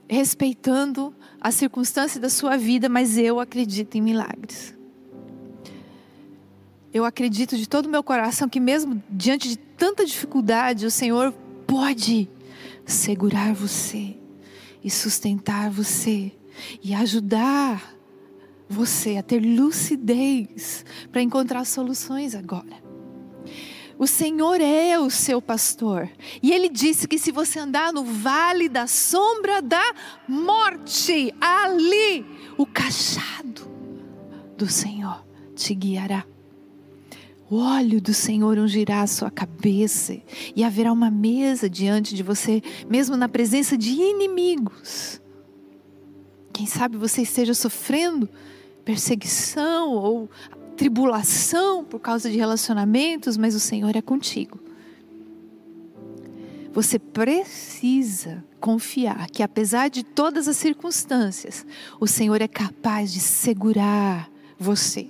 respeitando 0.09 1.15
a 1.41 1.51
circunstância 1.51 2.21
da 2.21 2.29
sua 2.29 2.57
vida, 2.57 2.89
mas 2.89 3.17
eu 3.17 3.41
acredito 3.41 3.97
em 3.97 4.01
milagres. 4.01 4.75
Eu 6.93 7.05
acredito 7.05 7.57
de 7.57 7.69
todo 7.69 7.87
o 7.87 7.89
meu 7.89 8.03
coração 8.03 8.49
que 8.49 8.61
mesmo 8.61 9.03
diante 9.09 9.49
de 9.49 9.57
tanta 9.57 10.05
dificuldade, 10.05 10.85
o 10.85 10.91
Senhor 10.91 11.33
pode 11.67 12.29
segurar 12.85 13.55
você 13.55 14.17
e 14.85 14.91
sustentar 14.91 15.71
você 15.71 16.33
e 16.83 16.95
ajudar 16.95 17.95
você 18.69 19.17
a 19.17 19.23
ter 19.23 19.41
lucidez 19.41 20.85
para 21.11 21.23
encontrar 21.23 21.65
soluções 21.65 22.35
agora. 22.35 22.83
O 23.99 24.07
Senhor 24.07 24.61
é 24.61 24.99
o 24.99 25.09
seu 25.11 25.41
pastor. 25.41 26.11
E 26.43 26.51
ele 26.51 26.69
disse 26.69 27.07
que 27.07 27.19
se 27.19 27.31
você 27.31 27.61
andar 27.61 27.93
no 27.93 28.03
vale 28.03 28.69
da 28.69 28.89
sombra 28.89 29.63
da 29.63 29.95
morte, 30.27 31.33
ali 31.41 32.27
o 32.59 32.67
cachado 32.67 33.71
do 34.59 34.69
Senhor 34.69 35.25
te 35.55 35.73
guiará. 35.73 36.25
O 37.49 37.59
óleo 37.59 38.01
do 38.01 38.13
Senhor 38.13 38.59
ungirá 38.59 39.03
a 39.03 39.07
sua 39.07 39.31
cabeça 39.31 40.21
e 40.57 40.65
haverá 40.65 40.93
uma 40.93 41.11
mesa 41.11 41.71
diante 41.71 42.13
de 42.13 42.25
você, 42.25 42.61
mesmo 42.89 43.17
na 43.17 43.29
presença 43.29 43.79
de 43.79 43.91
inimigos. 43.91 45.22
Quem 46.63 46.69
sabe 46.69 46.97
você 46.97 47.23
esteja 47.23 47.55
sofrendo 47.55 48.29
perseguição 48.85 49.91
ou 49.97 50.31
tribulação 50.77 51.83
por 51.83 51.99
causa 51.99 52.31
de 52.31 52.37
relacionamentos, 52.37 53.37
mas 53.37 53.57
o 53.57 53.59
Senhor 53.59 53.97
é 53.97 54.01
contigo. 54.01 54.61
Você 56.73 57.01
precisa 57.01 58.45
confiar 58.61 59.29
que, 59.29 59.43
apesar 59.43 59.91
de 59.91 60.05
todas 60.05 60.47
as 60.47 60.57
circunstâncias, 60.57 61.67
o 61.99 62.07
Senhor 62.07 62.41
é 62.41 62.47
capaz 62.47 63.13
de 63.13 63.19
segurar 63.19 64.31
você. 64.57 65.09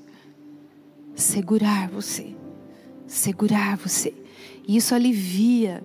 Segurar 1.15 1.91
você. 1.91 2.35
Segurar 3.07 3.77
você. 3.77 4.15
E 4.67 4.79
isso 4.79 4.95
alivia 4.95 5.85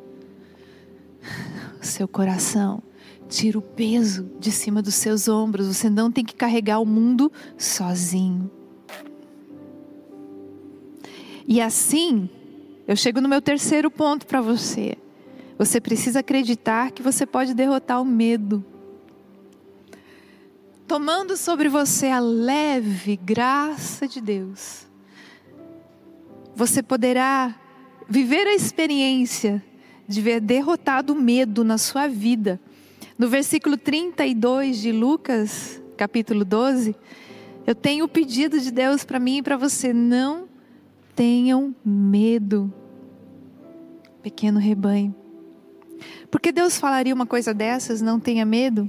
seu 1.81 2.07
coração. 2.07 2.81
Tira 3.29 3.57
o 3.57 3.61
peso 3.61 4.29
de 4.39 4.51
cima 4.51 4.81
dos 4.81 4.95
seus 4.95 5.27
ombros. 5.27 5.67
Você 5.67 5.89
não 5.89 6.11
tem 6.11 6.23
que 6.23 6.35
carregar 6.35 6.79
o 6.79 6.85
mundo 6.85 7.31
sozinho. 7.57 8.49
E 11.47 11.61
assim, 11.61 12.29
eu 12.87 12.95
chego 12.95 13.21
no 13.21 13.29
meu 13.29 13.41
terceiro 13.41 13.89
ponto 13.89 14.25
para 14.25 14.41
você. 14.41 14.97
Você 15.57 15.81
precisa 15.81 16.19
acreditar 16.19 16.91
que 16.91 17.01
você 17.01 17.25
pode 17.25 17.53
derrotar 17.53 18.01
o 18.01 18.05
medo. 18.05 18.63
Tomando 20.87 21.35
sobre 21.35 21.67
você 21.67 22.07
a 22.07 22.19
leve 22.19 23.17
graça 23.17 24.07
de 24.07 24.21
Deus, 24.21 24.87
você 26.55 26.81
poderá 26.81 27.55
viver 28.07 28.47
a 28.47 28.55
experiência 28.55 29.63
de 30.07 30.21
ver 30.21 30.39
derrotado 30.39 31.11
o 31.11 31.15
medo 31.15 31.63
na 31.63 31.77
sua 31.77 32.07
vida. 32.07 32.59
No 33.17 33.27
versículo 33.27 33.77
32 33.77 34.77
de 34.77 34.91
Lucas, 34.91 35.81
capítulo 35.97 36.45
12, 36.45 36.95
eu 37.65 37.73
tenho 37.73 38.05
o 38.05 38.07
pedido 38.07 38.59
de 38.59 38.69
Deus 38.69 39.03
para 39.03 39.19
mim 39.19 39.37
e 39.37 39.41
para 39.41 39.57
você: 39.57 39.91
não 39.91 40.47
tenham 41.15 41.75
medo, 41.83 42.71
pequeno 44.21 44.59
rebanho. 44.59 45.15
Porque 46.29 46.51
Deus 46.51 46.77
falaria 46.77 47.13
uma 47.13 47.25
coisa 47.25 47.55
dessas, 47.55 48.03
não 48.03 48.19
tenha 48.19 48.45
medo? 48.45 48.87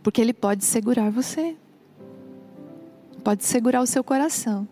Porque 0.00 0.20
Ele 0.20 0.32
pode 0.32 0.64
segurar 0.64 1.10
você, 1.10 1.56
pode 3.24 3.44
segurar 3.44 3.82
o 3.82 3.86
seu 3.86 4.04
coração. 4.04 4.68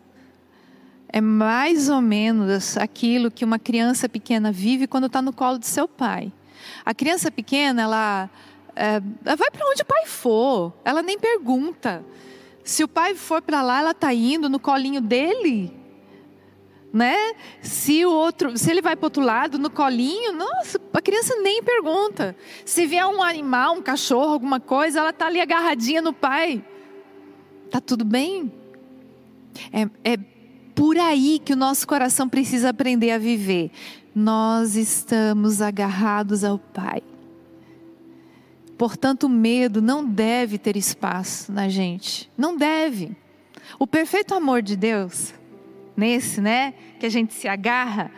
É 1.08 1.20
mais 1.20 1.88
ou 1.88 2.00
menos 2.00 2.76
aquilo 2.76 3.32
que 3.32 3.44
uma 3.44 3.58
criança 3.58 4.08
pequena 4.08 4.52
vive 4.52 4.86
quando 4.86 5.08
está 5.08 5.20
no 5.20 5.32
colo 5.32 5.58
de 5.58 5.66
seu 5.66 5.88
pai. 5.88 6.32
A 6.84 6.94
criança 6.94 7.30
pequena, 7.30 7.82
ela, 7.82 8.30
é, 8.74 9.02
ela 9.24 9.36
vai 9.36 9.50
para 9.50 9.68
onde 9.68 9.82
o 9.82 9.86
pai 9.86 10.06
for, 10.06 10.72
ela 10.84 11.02
nem 11.02 11.18
pergunta. 11.18 12.04
Se 12.64 12.84
o 12.84 12.88
pai 12.88 13.14
for 13.14 13.42
para 13.42 13.62
lá, 13.62 13.80
ela 13.80 13.90
está 13.90 14.12
indo 14.14 14.48
no 14.48 14.58
colinho 14.58 15.00
dele. 15.00 15.72
Né? 16.92 17.16
Se 17.62 18.04
o 18.04 18.12
outro, 18.12 18.56
se 18.56 18.70
ele 18.70 18.82
vai 18.82 18.94
para 18.94 19.06
outro 19.06 19.22
lado 19.22 19.58
no 19.58 19.70
colinho, 19.70 20.32
nossa, 20.32 20.78
a 20.92 21.00
criança 21.00 21.34
nem 21.36 21.62
pergunta. 21.62 22.36
Se 22.64 22.86
vier 22.86 23.06
um 23.06 23.22
animal, 23.22 23.74
um 23.74 23.82
cachorro, 23.82 24.32
alguma 24.32 24.60
coisa, 24.60 25.00
ela 25.00 25.10
está 25.10 25.26
ali 25.26 25.40
agarradinha 25.40 26.02
no 26.02 26.12
pai. 26.12 26.62
Tá 27.70 27.80
tudo 27.80 28.04
bem? 28.04 28.52
É, 29.72 30.12
é 30.12 30.18
por 30.74 30.98
aí 30.98 31.38
que 31.38 31.52
o 31.52 31.56
nosso 31.56 31.86
coração 31.86 32.28
precisa 32.28 32.70
aprender 32.70 33.10
a 33.10 33.18
viver. 33.18 33.70
Nós 34.14 34.76
estamos 34.76 35.62
agarrados 35.62 36.44
ao 36.44 36.58
Pai. 36.58 37.02
Portanto, 38.76 39.24
o 39.24 39.28
medo 39.28 39.80
não 39.80 40.04
deve 40.04 40.58
ter 40.58 40.76
espaço 40.76 41.52
na 41.52 41.68
gente. 41.68 42.30
Não 42.36 42.56
deve. 42.56 43.16
O 43.78 43.86
perfeito 43.86 44.34
amor 44.34 44.60
de 44.60 44.76
Deus, 44.76 45.32
nesse, 45.96 46.40
né, 46.40 46.74
que 46.98 47.06
a 47.06 47.08
gente 47.08 47.32
se 47.32 47.48
agarra, 47.48 48.10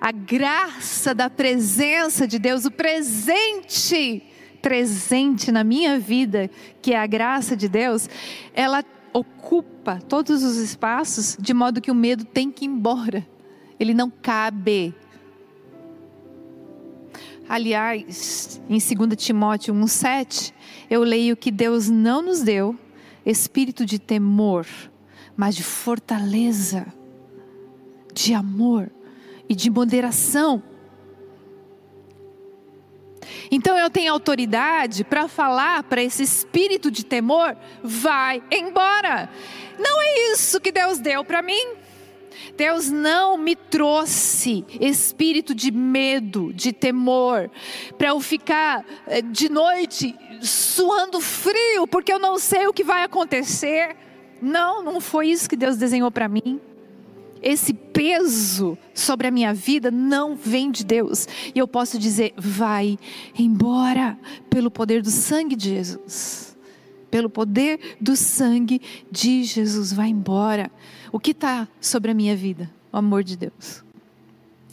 a 0.00 0.10
graça 0.10 1.14
da 1.14 1.28
presença 1.28 2.26
de 2.26 2.38
Deus, 2.38 2.64
o 2.64 2.70
presente, 2.70 4.22
presente 4.62 5.52
na 5.52 5.62
minha 5.62 5.98
vida, 5.98 6.50
que 6.80 6.94
é 6.94 6.98
a 6.98 7.06
graça 7.06 7.56
de 7.56 7.68
Deus, 7.68 8.08
ela 8.54 8.84
ocupa 9.12 10.00
todos 10.08 10.42
os 10.42 10.56
espaços 10.56 11.36
de 11.38 11.52
modo 11.52 11.80
que 11.80 11.90
o 11.90 11.94
medo 11.94 12.24
tem 12.24 12.50
que 12.50 12.64
ir 12.64 12.68
embora. 12.68 13.26
Ele 13.78 13.92
não 13.92 14.10
cabe 14.10 14.94
Aliás, 17.52 18.62
em 18.66 18.78
2 18.78 19.14
Timóteo 19.14 19.74
1,7, 19.74 20.54
eu 20.88 21.02
leio 21.02 21.36
que 21.36 21.50
Deus 21.50 21.86
não 21.90 22.22
nos 22.22 22.40
deu 22.40 22.74
espírito 23.26 23.84
de 23.84 23.98
temor, 23.98 24.66
mas 25.36 25.54
de 25.54 25.62
fortaleza, 25.62 26.86
de 28.14 28.32
amor 28.32 28.90
e 29.50 29.54
de 29.54 29.68
moderação. 29.68 30.62
Então 33.50 33.76
eu 33.76 33.90
tenho 33.90 34.10
autoridade 34.10 35.04
para 35.04 35.28
falar 35.28 35.82
para 35.82 36.02
esse 36.02 36.22
espírito 36.22 36.90
de 36.90 37.04
temor: 37.04 37.54
vai 37.84 38.42
embora. 38.50 39.28
Não 39.78 40.00
é 40.00 40.32
isso 40.32 40.58
que 40.58 40.72
Deus 40.72 40.98
deu 40.98 41.22
para 41.22 41.42
mim. 41.42 41.74
Deus 42.56 42.90
não 42.90 43.36
me 43.36 43.56
trouxe 43.56 44.64
espírito 44.80 45.54
de 45.54 45.70
medo, 45.70 46.52
de 46.52 46.72
temor, 46.72 47.50
para 47.96 48.08
eu 48.08 48.20
ficar 48.20 48.84
eh, 49.06 49.22
de 49.22 49.48
noite 49.48 50.14
suando 50.40 51.20
frio, 51.20 51.86
porque 51.86 52.12
eu 52.12 52.18
não 52.18 52.38
sei 52.38 52.66
o 52.66 52.72
que 52.72 52.84
vai 52.84 53.02
acontecer. 53.02 53.96
Não, 54.40 54.82
não 54.82 55.00
foi 55.00 55.28
isso 55.28 55.48
que 55.48 55.56
Deus 55.56 55.76
desenhou 55.76 56.10
para 56.10 56.28
mim. 56.28 56.60
Esse 57.42 57.74
peso 57.74 58.78
sobre 58.94 59.26
a 59.26 59.30
minha 59.30 59.52
vida 59.52 59.90
não 59.90 60.36
vem 60.36 60.70
de 60.70 60.84
Deus. 60.84 61.26
E 61.54 61.58
eu 61.58 61.66
posso 61.66 61.98
dizer: 61.98 62.32
vai 62.36 62.98
embora, 63.36 64.16
pelo 64.48 64.70
poder 64.70 65.02
do 65.02 65.10
sangue 65.10 65.56
de 65.56 65.70
Jesus. 65.70 66.51
Pelo 67.12 67.28
poder 67.28 67.98
do 68.00 68.16
sangue 68.16 68.80
de 69.10 69.44
Jesus, 69.44 69.92
vai 69.92 70.08
embora. 70.08 70.70
O 71.12 71.20
que 71.20 71.32
está 71.32 71.68
sobre 71.78 72.10
a 72.10 72.14
minha 72.14 72.34
vida? 72.34 72.70
O 72.90 72.96
amor 72.96 73.22
de 73.22 73.36
Deus. 73.36 73.84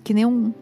Que 0.06 0.14
nem 0.14 0.26
um 0.26 0.54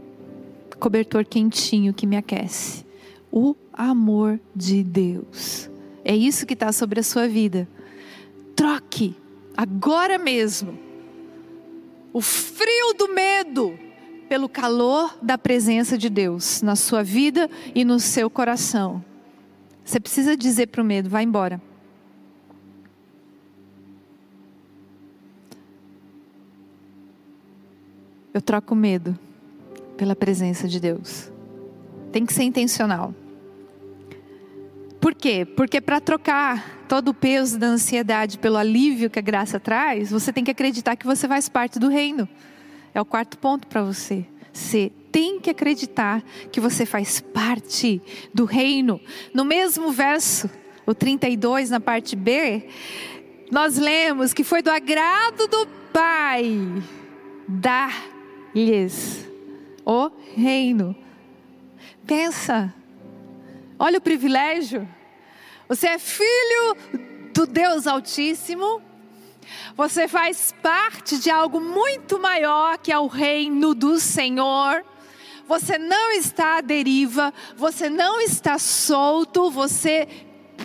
cobertor 0.79 1.23
quentinho 1.23 1.93
que 1.93 2.07
me 2.07 2.17
aquece. 2.17 2.83
O 3.31 3.55
amor 3.71 4.39
de 4.55 4.83
Deus. 4.83 5.69
É 6.03 6.15
isso 6.15 6.47
que 6.47 6.55
está 6.55 6.71
sobre 6.71 6.99
a 6.99 7.03
sua 7.03 7.27
vida. 7.27 7.69
Troque 8.55 9.15
agora 9.55 10.17
mesmo 10.17 10.79
o 12.11 12.21
frio 12.21 12.95
do 12.97 13.13
medo 13.13 13.77
pelo 14.27 14.49
calor 14.49 15.15
da 15.21 15.37
presença 15.37 15.95
de 15.95 16.09
Deus 16.09 16.63
na 16.63 16.75
sua 16.75 17.03
vida 17.03 17.47
e 17.75 17.85
no 17.85 17.99
seu 17.99 18.31
coração. 18.31 19.05
Você 19.85 19.99
precisa 19.99 20.35
dizer 20.35 20.69
para 20.69 20.81
o 20.81 20.85
medo: 20.85 21.07
vai 21.07 21.23
embora. 21.23 21.66
Eu 28.37 28.41
troco 28.41 28.75
medo 28.75 29.17
pela 29.97 30.15
presença 30.15 30.67
de 30.67 30.79
Deus. 30.79 31.31
Tem 32.11 32.23
que 32.23 32.31
ser 32.31 32.43
intencional. 32.43 33.11
Por 35.01 35.15
quê? 35.15 35.43
Porque 35.43 35.81
para 35.81 35.99
trocar 35.99 36.85
todo 36.87 37.07
o 37.07 37.13
peso 37.15 37.57
da 37.57 37.65
ansiedade 37.65 38.37
pelo 38.37 38.57
alívio 38.57 39.09
que 39.09 39.17
a 39.17 39.23
graça 39.23 39.59
traz, 39.59 40.11
você 40.11 40.31
tem 40.31 40.43
que 40.43 40.51
acreditar 40.51 40.95
que 40.95 41.07
você 41.07 41.27
faz 41.27 41.49
parte 41.49 41.79
do 41.79 41.87
reino. 41.87 42.29
É 42.93 43.01
o 43.01 43.05
quarto 43.05 43.39
ponto 43.39 43.65
para 43.65 43.81
você. 43.81 44.23
Você 44.53 44.91
tem 45.11 45.39
que 45.39 45.49
acreditar 45.49 46.21
que 46.51 46.61
você 46.61 46.85
faz 46.85 47.19
parte 47.19 47.99
do 48.31 48.45
reino. 48.45 49.01
No 49.33 49.43
mesmo 49.43 49.91
verso, 49.91 50.47
o 50.85 50.93
32, 50.93 51.71
na 51.71 51.79
parte 51.79 52.15
B, 52.15 52.69
nós 53.49 53.79
lemos 53.79 54.31
que 54.31 54.43
foi 54.43 54.61
do 54.61 54.69
agrado 54.69 55.47
do 55.47 55.67
Pai 55.91 56.83
dar 57.47 58.16
lhes 58.65 59.27
o 59.85 60.11
reino. 60.35 60.95
Pensa, 62.05 62.73
olha 63.79 63.99
o 63.99 64.01
privilégio. 64.01 64.87
Você 65.67 65.87
é 65.87 65.99
filho 65.99 66.75
do 67.33 67.45
Deus 67.45 67.87
Altíssimo. 67.87 68.81
Você 69.75 70.07
faz 70.07 70.53
parte 70.61 71.19
de 71.19 71.29
algo 71.29 71.61
muito 71.61 72.19
maior 72.19 72.77
que 72.77 72.91
é 72.91 72.99
o 72.99 73.07
reino 73.07 73.73
do 73.73 73.99
Senhor. 73.99 74.83
Você 75.47 75.77
não 75.77 76.11
está 76.11 76.57
à 76.57 76.61
deriva, 76.61 77.33
você 77.55 77.89
não 77.89 78.19
está 78.19 78.59
solto, 78.59 79.49
você 79.49 80.07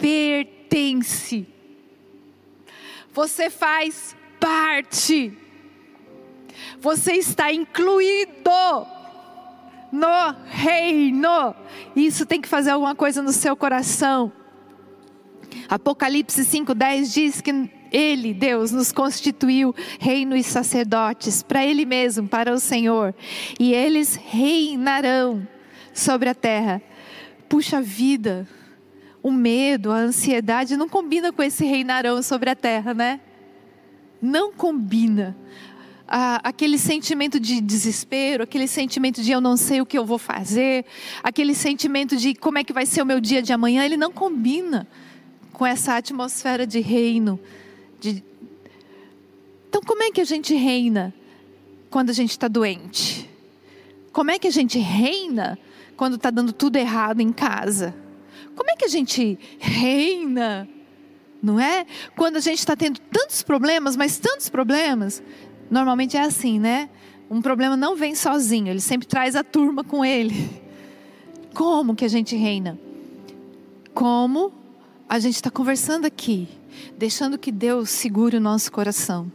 pertence. 0.00 1.46
Você 3.12 3.50
faz 3.50 4.16
parte. 4.40 5.41
Você 6.80 7.12
está 7.12 7.52
incluído 7.52 8.50
no 9.90 10.34
reino. 10.46 11.54
Isso 11.94 12.24
tem 12.24 12.40
que 12.40 12.48
fazer 12.48 12.70
alguma 12.70 12.94
coisa 12.94 13.22
no 13.22 13.32
seu 13.32 13.54
coração. 13.54 14.32
Apocalipse 15.68 16.44
5:10 16.44 17.12
diz 17.12 17.40
que 17.40 17.70
ele, 17.92 18.32
Deus, 18.32 18.72
nos 18.72 18.90
constituiu 18.90 19.74
reino 20.00 20.34
e 20.34 20.42
sacerdotes 20.42 21.42
para 21.42 21.64
Ele 21.64 21.84
mesmo, 21.84 22.26
para 22.26 22.52
o 22.54 22.58
Senhor, 22.58 23.14
e 23.60 23.74
eles 23.74 24.16
reinarão 24.16 25.46
sobre 25.92 26.30
a 26.30 26.34
terra. 26.34 26.80
Puxa 27.50 27.82
vida, 27.82 28.48
o 29.22 29.30
medo, 29.30 29.92
a 29.92 29.96
ansiedade 29.96 30.74
não 30.74 30.88
combina 30.88 31.32
com 31.32 31.42
esse 31.42 31.66
reinarão 31.66 32.22
sobre 32.22 32.48
a 32.48 32.56
terra, 32.56 32.94
né? 32.94 33.20
Não 34.22 34.52
combina. 34.52 35.36
Ah, 36.14 36.42
aquele 36.44 36.76
sentimento 36.76 37.40
de 37.40 37.58
desespero, 37.58 38.42
aquele 38.42 38.68
sentimento 38.68 39.22
de 39.22 39.32
eu 39.32 39.40
não 39.40 39.56
sei 39.56 39.80
o 39.80 39.86
que 39.86 39.96
eu 39.96 40.04
vou 40.04 40.18
fazer, 40.18 40.84
aquele 41.22 41.54
sentimento 41.54 42.18
de 42.18 42.34
como 42.34 42.58
é 42.58 42.64
que 42.64 42.70
vai 42.70 42.84
ser 42.84 43.00
o 43.00 43.06
meu 43.06 43.18
dia 43.18 43.40
de 43.40 43.50
amanhã, 43.50 43.82
ele 43.82 43.96
não 43.96 44.12
combina 44.12 44.86
com 45.54 45.64
essa 45.64 45.96
atmosfera 45.96 46.66
de 46.66 46.80
reino 46.80 47.40
de... 47.98 48.22
Então, 49.70 49.80
como 49.80 50.02
é 50.02 50.10
que 50.10 50.20
a 50.20 50.24
gente 50.24 50.54
reina 50.54 51.14
quando 51.88 52.10
a 52.10 52.12
gente 52.12 52.32
está 52.32 52.46
doente? 52.46 53.26
Como 54.12 54.30
é 54.30 54.38
que 54.38 54.48
a 54.48 54.52
gente 54.52 54.78
reina 54.78 55.58
quando 55.96 56.16
está 56.16 56.28
dando 56.28 56.52
tudo 56.52 56.76
errado 56.76 57.22
em 57.22 57.32
casa? 57.32 57.94
Como 58.54 58.70
é 58.70 58.76
que 58.76 58.84
a 58.84 58.88
gente 58.88 59.38
reina? 59.58 60.68
Não 61.42 61.58
é? 61.58 61.86
Quando 62.14 62.36
a 62.36 62.40
gente 62.40 62.58
está 62.58 62.76
tendo 62.76 63.00
tantos 63.00 63.42
problemas, 63.42 63.96
mas 63.96 64.18
tantos 64.18 64.50
problemas, 64.50 65.22
normalmente 65.72 66.16
é 66.16 66.20
assim, 66.20 66.60
né? 66.60 66.88
Um 67.28 67.42
problema 67.42 67.76
não 67.76 67.96
vem 67.96 68.14
sozinho, 68.14 68.68
ele 68.68 68.80
sempre 68.80 69.08
traz 69.08 69.34
a 69.34 69.42
turma 69.42 69.82
com 69.82 70.04
ele. 70.04 70.50
Como 71.54 71.96
que 71.96 72.04
a 72.04 72.08
gente 72.08 72.36
reina? 72.36 72.78
Como 73.92 74.52
a 75.08 75.18
gente 75.18 75.34
está 75.34 75.50
conversando 75.50 76.06
aqui 76.06 76.48
deixando 76.96 77.38
que 77.38 77.52
Deus 77.52 77.90
segure 77.90 78.36
o 78.36 78.40
nosso 78.40 78.70
coração, 78.70 79.30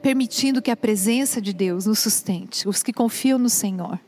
permitindo 0.00 0.60
que 0.60 0.70
a 0.70 0.76
presença 0.76 1.40
de 1.40 1.52
Deus 1.52 1.86
nos 1.86 2.00
sustente. 2.00 2.68
Os 2.68 2.82
que 2.82 2.92
confiam 2.92 3.38
no 3.38 3.48
Senhor 3.48 3.98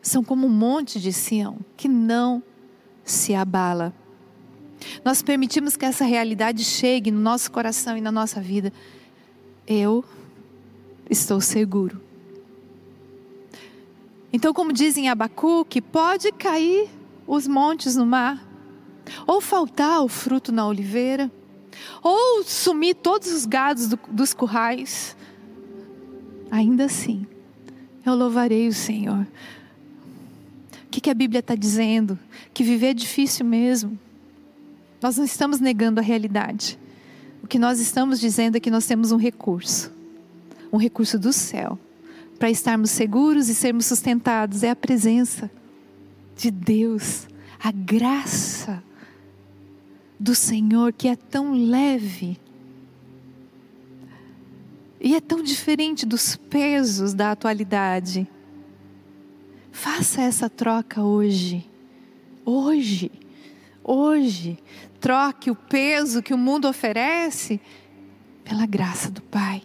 são 0.00 0.22
como 0.22 0.46
um 0.46 0.50
monte 0.50 1.00
de 1.00 1.12
Sião 1.12 1.58
que 1.76 1.88
não 1.88 2.42
se 3.04 3.34
abala. 3.34 3.92
Nós 5.04 5.22
permitimos 5.22 5.76
que 5.76 5.84
essa 5.84 6.04
realidade 6.04 6.64
chegue 6.64 7.10
no 7.10 7.20
nosso 7.20 7.50
coração 7.50 7.96
e 7.96 8.00
na 8.00 8.10
nossa 8.10 8.40
vida. 8.40 8.72
Eu 9.66 10.04
estou 11.08 11.40
seguro. 11.40 12.00
Então, 14.32 14.54
como 14.54 14.72
dizem 14.72 15.08
Abacuque, 15.08 15.80
pode 15.80 16.32
cair 16.32 16.88
os 17.26 17.46
montes 17.46 17.96
no 17.96 18.06
mar, 18.06 18.42
ou 19.26 19.40
faltar 19.40 20.02
o 20.02 20.08
fruto 20.08 20.50
na 20.50 20.66
oliveira, 20.66 21.30
ou 22.02 22.42
sumir 22.44 22.94
todos 22.94 23.30
os 23.32 23.44
gados 23.44 23.88
do, 23.88 23.98
dos 24.08 24.32
currais, 24.32 25.16
ainda 26.50 26.86
assim, 26.86 27.26
eu 28.04 28.14
louvarei 28.14 28.68
o 28.68 28.72
Senhor. 28.72 29.26
O 30.86 30.90
que, 30.90 31.00
que 31.00 31.10
a 31.10 31.14
Bíblia 31.14 31.40
está 31.40 31.54
dizendo? 31.54 32.18
Que 32.52 32.62
viver 32.62 32.88
é 32.88 32.94
difícil 32.94 33.46
mesmo. 33.46 33.98
Nós 35.00 35.16
não 35.16 35.24
estamos 35.24 35.58
negando 35.58 36.00
a 36.00 36.02
realidade. 36.02 36.78
O 37.42 37.46
que 37.46 37.58
nós 37.58 37.80
estamos 37.80 38.20
dizendo 38.20 38.56
é 38.56 38.60
que 38.60 38.70
nós 38.70 38.86
temos 38.86 39.12
um 39.12 39.16
recurso 39.16 39.92
um 40.72 40.78
recurso 40.78 41.18
do 41.18 41.32
céu 41.32 41.78
para 42.38 42.50
estarmos 42.50 42.90
seguros 42.90 43.48
e 43.48 43.54
sermos 43.54 43.86
sustentados 43.86 44.62
é 44.62 44.70
a 44.70 44.76
presença 44.76 45.50
de 46.34 46.50
Deus, 46.50 47.28
a 47.60 47.70
graça 47.70 48.82
do 50.18 50.34
Senhor 50.34 50.92
que 50.92 51.06
é 51.06 51.14
tão 51.14 51.52
leve 51.52 52.40
e 54.98 55.14
é 55.14 55.20
tão 55.20 55.42
diferente 55.42 56.06
dos 56.06 56.36
pesos 56.36 57.12
da 57.12 57.32
atualidade. 57.32 58.26
Faça 59.70 60.22
essa 60.22 60.48
troca 60.48 61.02
hoje. 61.02 61.68
Hoje. 62.44 63.10
Hoje. 63.84 64.58
Troque 65.00 65.50
o 65.50 65.54
peso 65.54 66.22
que 66.22 66.34
o 66.34 66.38
mundo 66.38 66.68
oferece 66.68 67.60
pela 68.44 68.66
graça 68.66 69.10
do 69.10 69.22
Pai. 69.22 69.62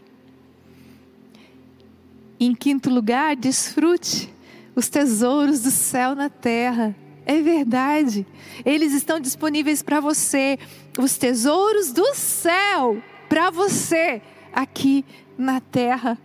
Em 2.39 2.53
quinto 2.53 2.89
lugar, 2.89 3.35
desfrute 3.35 4.33
os 4.75 4.89
tesouros 4.89 5.61
do 5.61 5.71
céu 5.71 6.15
na 6.15 6.29
terra. 6.29 6.95
É 7.25 7.41
verdade. 7.41 8.25
Eles 8.63 8.93
estão 8.93 9.19
disponíveis 9.19 9.81
para 9.81 9.99
você. 9.99 10.57
Os 10.97 11.17
tesouros 11.17 11.91
do 11.91 12.13
céu 12.13 13.01
para 13.27 13.49
você 13.49 14.21
aqui 14.53 15.03
na 15.37 15.59
terra. 15.59 16.17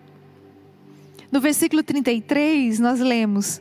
No 1.31 1.40
versículo 1.40 1.83
33, 1.83 2.78
nós 2.78 3.00
lemos: 3.00 3.61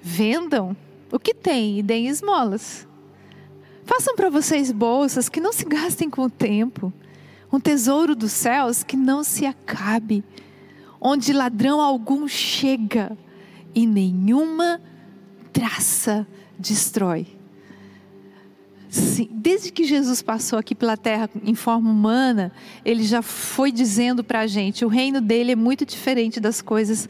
Vendam 0.00 0.74
o 1.12 1.18
que 1.18 1.34
tem 1.34 1.78
e 1.78 1.82
deem 1.82 2.08
esmolas. 2.08 2.87
Façam 3.88 4.14
para 4.14 4.28
vocês 4.28 4.70
bolsas 4.70 5.30
que 5.30 5.40
não 5.40 5.50
se 5.50 5.64
gastem 5.64 6.10
com 6.10 6.20
o 6.20 6.28
tempo, 6.28 6.92
um 7.50 7.58
tesouro 7.58 8.14
dos 8.14 8.32
céus 8.32 8.82
que 8.82 8.98
não 8.98 9.24
se 9.24 9.46
acabe, 9.46 10.22
onde 11.00 11.32
ladrão 11.32 11.80
algum 11.80 12.28
chega 12.28 13.16
e 13.74 13.86
nenhuma 13.86 14.78
traça 15.54 16.26
destrói. 16.58 17.28
Sim, 18.90 19.26
desde 19.32 19.72
que 19.72 19.84
Jesus 19.84 20.20
passou 20.20 20.58
aqui 20.58 20.74
pela 20.74 20.94
terra 20.94 21.30
em 21.42 21.54
forma 21.54 21.90
humana, 21.90 22.52
ele 22.84 23.02
já 23.02 23.22
foi 23.22 23.72
dizendo 23.72 24.22
para 24.22 24.40
a 24.40 24.46
gente: 24.46 24.84
o 24.84 24.88
reino 24.88 25.22
dele 25.22 25.52
é 25.52 25.56
muito 25.56 25.86
diferente 25.86 26.38
das 26.40 26.60
coisas 26.60 27.08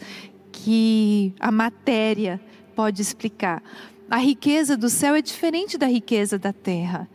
que 0.52 1.34
a 1.40 1.50
matéria 1.50 2.40
pode 2.76 3.02
explicar. 3.02 3.64
A 4.10 4.16
riqueza 4.16 4.74
do 4.74 4.88
céu 4.88 5.14
é 5.14 5.20
diferente 5.20 5.76
da 5.76 5.86
riqueza 5.86 6.38
da 6.38 6.50
terra. 6.50 7.06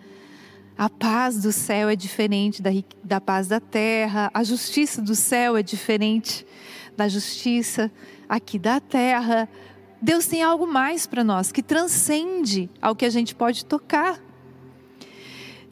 A 0.78 0.88
paz 0.90 1.42
do 1.42 1.52
céu 1.52 1.90
é 1.90 1.96
diferente 1.96 2.62
da, 2.62 2.70
da 3.04 3.20
paz 3.20 3.48
da 3.48 3.60
terra. 3.60 4.30
A 4.32 4.44
justiça 4.44 5.02
do 5.02 5.16
céu 5.16 5.58
é 5.58 5.64
diferente 5.64 6.46
da 6.96 7.08
justiça 7.08 7.92
aqui 8.30 8.60
da 8.60 8.80
terra. 8.80 9.50
Deus 10.00 10.28
tem 10.28 10.44
algo 10.44 10.68
mais 10.68 11.08
para 11.08 11.24
nós 11.24 11.52
que 11.52 11.64
transcende 11.64 12.70
ao 12.80 12.96
que 12.96 13.06
a 13.06 13.10
gente 13.10 13.34
pode 13.34 13.66
tocar. 13.66 14.22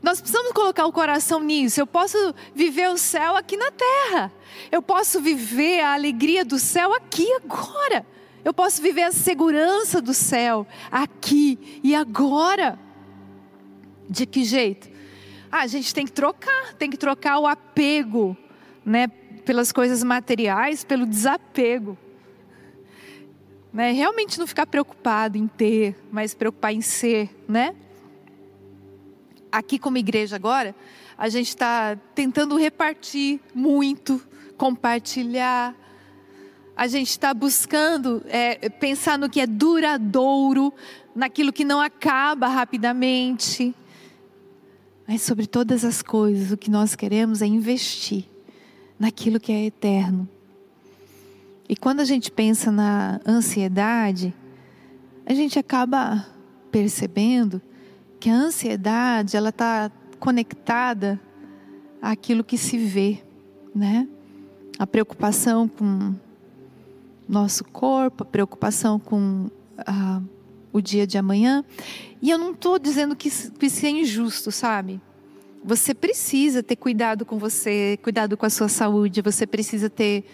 Nós 0.02 0.20
precisamos 0.20 0.54
colocar 0.54 0.88
o 0.88 0.92
coração 0.92 1.40
nisso. 1.44 1.80
Eu 1.80 1.86
posso 1.86 2.18
viver 2.56 2.90
o 2.90 2.98
céu 2.98 3.36
aqui 3.36 3.56
na 3.56 3.70
terra. 3.70 4.34
Eu 4.72 4.82
posso 4.82 5.22
viver 5.22 5.82
a 5.82 5.94
alegria 5.94 6.44
do 6.44 6.58
céu 6.58 6.92
aqui 6.96 7.32
agora. 7.36 8.04
Eu 8.44 8.54
posso 8.54 8.82
viver 8.82 9.04
a 9.04 9.12
segurança 9.12 10.02
do 10.02 10.14
céu 10.14 10.66
aqui 10.92 11.80
e 11.84 11.94
agora. 11.94 12.80
De 14.10 14.26
que 14.26 14.44
jeito? 14.44 14.90
Ah, 15.52 15.62
a 15.62 15.68
gente 15.68 15.94
tem 15.94 16.06
que 16.06 16.12
trocar, 16.12 16.74
tem 16.76 16.90
que 16.90 16.98
trocar 16.98 17.40
o 17.40 17.48
apego, 17.48 18.36
né, 18.86 19.08
pelas 19.46 19.72
coisas 19.72 20.04
materiais, 20.04 20.84
pelo 20.84 21.06
desapego. 21.06 21.98
Né? 23.72 23.92
Realmente 23.92 24.40
não 24.40 24.48
ficar 24.48 24.66
preocupado 24.66 25.38
em 25.38 25.48
ter, 25.48 25.96
mas 26.12 26.34
preocupar 26.34 26.74
em 26.74 26.82
ser, 26.82 27.30
né? 27.48 27.76
Aqui 29.52 29.78
como 29.78 29.98
igreja 29.98 30.36
agora, 30.36 30.76
a 31.18 31.30
gente 31.30 31.50
está 31.50 31.98
tentando 32.16 32.58
repartir 32.58 33.40
muito, 33.54 34.22
compartilhar. 34.58 35.76
A 36.76 36.88
gente 36.88 37.10
está 37.10 37.34
buscando 37.34 38.24
é, 38.28 38.70
pensar 38.70 39.18
no 39.18 39.30
que 39.30 39.40
é 39.40 39.48
duradouro, 39.48 40.74
naquilo 41.16 41.52
que 41.54 41.66
não 41.66 41.82
acaba 41.82 42.48
rapidamente. 42.48 43.76
Mas 45.08 45.22
sobre 45.22 45.46
todas 45.46 45.84
as 45.84 46.02
coisas, 46.02 46.52
o 46.52 46.58
que 46.58 46.72
nós 46.72 46.96
queremos 46.96 47.42
é 47.42 47.46
investir 47.46 48.26
naquilo 48.98 49.40
que 49.40 49.52
é 49.52 49.66
eterno. 49.66 50.28
E 51.68 51.76
quando 51.76 52.00
a 52.00 52.06
gente 52.06 52.32
pensa 52.32 52.72
na 52.72 53.20
ansiedade, 53.26 54.34
a 55.26 55.34
gente 55.34 55.58
acaba 55.58 56.28
percebendo 56.72 57.62
que 58.20 58.30
a 58.30 58.36
ansiedade 58.36 59.36
ela 59.36 59.50
está 59.50 59.92
conectada 60.20 61.20
àquilo 62.02 62.44
que 62.44 62.58
se 62.58 62.78
vê, 62.78 63.24
né? 63.74 64.08
A 64.78 64.86
preocupação 64.86 65.68
com 65.68 66.16
nosso 67.32 67.64
corpo, 67.64 68.24
a 68.24 68.26
preocupação 68.26 69.00
com 69.00 69.50
ah, 69.78 70.22
o 70.74 70.82
dia 70.82 71.08
de 71.08 71.18
amanhã. 71.18 71.64
E 72.22 72.30
eu 72.30 72.38
não 72.38 72.52
estou 72.52 72.78
dizendo 72.78 73.16
que, 73.16 73.30
que 73.30 73.66
isso 73.66 73.86
é 73.86 73.90
injusto, 73.90 74.52
sabe? 74.52 75.00
Você 75.64 75.94
precisa 75.94 76.62
ter 76.62 76.76
cuidado 76.76 77.26
com 77.26 77.38
você, 77.38 77.98
cuidado 78.04 78.36
com 78.36 78.46
a 78.46 78.50
sua 78.50 78.68
saúde, 78.68 79.22
você 79.22 79.48
precisa 79.48 79.90
ter 79.90 80.26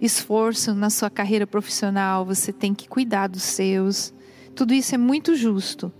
esforço 0.00 0.74
na 0.74 0.90
sua 0.90 1.08
carreira 1.08 1.46
profissional, 1.46 2.26
você 2.26 2.52
tem 2.52 2.74
que 2.74 2.88
cuidar 2.88 3.28
dos 3.28 3.42
seus. 3.42 4.12
Tudo 4.56 4.74
isso 4.74 4.96
é 4.96 4.98
muito 4.98 5.36
justo. 5.36 5.92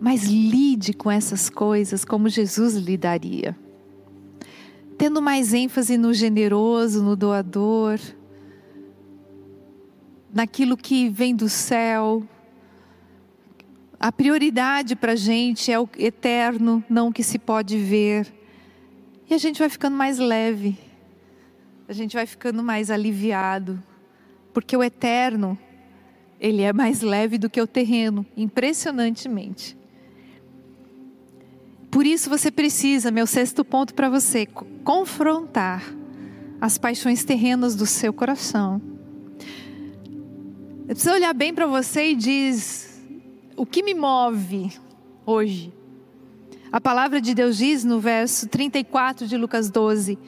Mas 0.00 0.24
lide 0.24 0.94
com 0.94 1.10
essas 1.10 1.50
coisas 1.50 2.06
como 2.06 2.28
Jesus 2.28 2.74
lidaria. 2.74 3.56
Tendo 5.02 5.20
mais 5.20 5.52
ênfase 5.52 5.98
no 5.98 6.14
generoso, 6.14 7.02
no 7.02 7.16
doador, 7.16 7.98
naquilo 10.32 10.76
que 10.76 11.08
vem 11.08 11.34
do 11.34 11.48
céu. 11.48 12.22
A 13.98 14.12
prioridade 14.12 14.94
para 14.94 15.14
a 15.14 15.16
gente 15.16 15.72
é 15.72 15.80
o 15.80 15.88
eterno, 15.98 16.84
não 16.88 17.08
o 17.08 17.12
que 17.12 17.24
se 17.24 17.36
pode 17.36 17.78
ver. 17.78 18.32
E 19.28 19.34
a 19.34 19.38
gente 19.38 19.58
vai 19.58 19.68
ficando 19.68 19.96
mais 19.96 20.20
leve, 20.20 20.78
a 21.88 21.92
gente 21.92 22.14
vai 22.14 22.24
ficando 22.24 22.62
mais 22.62 22.88
aliviado, 22.88 23.82
porque 24.54 24.76
o 24.76 24.84
eterno, 24.84 25.58
ele 26.38 26.62
é 26.62 26.72
mais 26.72 27.00
leve 27.00 27.38
do 27.38 27.50
que 27.50 27.60
o 27.60 27.66
terreno, 27.66 28.24
impressionantemente. 28.36 29.76
Por 31.92 32.06
isso 32.06 32.30
você 32.30 32.50
precisa, 32.50 33.10
meu 33.10 33.26
sexto 33.26 33.62
ponto 33.62 33.92
para 33.92 34.08
você, 34.08 34.46
confrontar 34.82 35.84
as 36.58 36.78
paixões 36.78 37.22
terrenas 37.22 37.76
do 37.76 37.84
seu 37.84 38.14
coração. 38.14 38.80
Você 40.78 40.86
precisa 40.86 41.12
olhar 41.12 41.34
bem 41.34 41.52
para 41.52 41.66
você 41.66 42.12
e 42.12 42.14
diz: 42.14 42.98
o 43.54 43.66
que 43.66 43.82
me 43.82 43.92
move 43.92 44.72
hoje? 45.26 45.70
A 46.72 46.80
palavra 46.80 47.20
de 47.20 47.34
Deus 47.34 47.58
diz 47.58 47.84
no 47.84 48.00
verso 48.00 48.48
34 48.48 49.26
de 49.26 49.36
Lucas 49.36 49.68
12: 49.68 50.18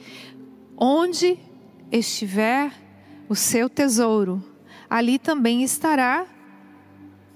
Onde 0.77 1.39
estiver 1.91 2.71
o 3.27 3.33
seu 3.33 3.67
tesouro, 3.67 4.39
ali 4.87 5.17
também 5.17 5.63
estará 5.63 6.27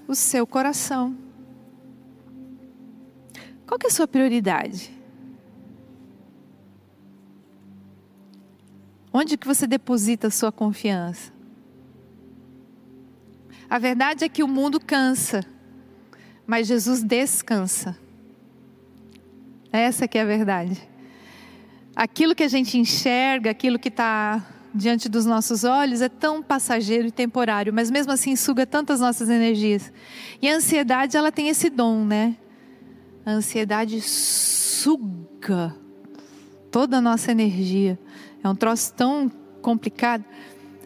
o 0.06 0.14
seu 0.14 0.46
coração. 0.46 1.29
Qual 3.70 3.78
que 3.78 3.86
é 3.86 3.88
a 3.88 3.92
sua 3.92 4.08
prioridade? 4.08 4.90
Onde 9.12 9.36
que 9.36 9.46
você 9.46 9.64
deposita 9.64 10.26
a 10.26 10.30
sua 10.30 10.50
confiança? 10.50 11.32
A 13.68 13.78
verdade 13.78 14.24
é 14.24 14.28
que 14.28 14.42
o 14.42 14.48
mundo 14.48 14.80
cansa, 14.80 15.46
mas 16.44 16.66
Jesus 16.66 17.00
descansa. 17.04 17.96
Essa 19.70 20.08
que 20.08 20.18
é 20.18 20.22
a 20.22 20.24
verdade. 20.24 20.76
Aquilo 21.94 22.34
que 22.34 22.42
a 22.42 22.48
gente 22.48 22.76
enxerga, 22.76 23.52
aquilo 23.52 23.78
que 23.78 23.88
está 23.88 24.44
diante 24.74 25.08
dos 25.08 25.24
nossos 25.24 25.62
olhos 25.62 26.00
é 26.02 26.08
tão 26.08 26.42
passageiro 26.42 27.06
e 27.06 27.12
temporário, 27.12 27.72
mas 27.72 27.88
mesmo 27.88 28.10
assim 28.10 28.34
suga 28.34 28.66
tantas 28.66 28.98
nossas 28.98 29.28
energias. 29.28 29.92
E 30.42 30.48
a 30.48 30.56
ansiedade, 30.56 31.16
ela 31.16 31.30
tem 31.30 31.48
esse 31.48 31.70
dom, 31.70 32.04
né? 32.04 32.36
A 33.24 33.32
ansiedade 33.32 34.00
suga 34.00 35.76
toda 36.70 36.98
a 36.98 37.00
nossa 37.00 37.30
energia. 37.30 37.98
É 38.42 38.48
um 38.48 38.54
troço 38.54 38.92
tão 38.94 39.30
complicado. 39.60 40.24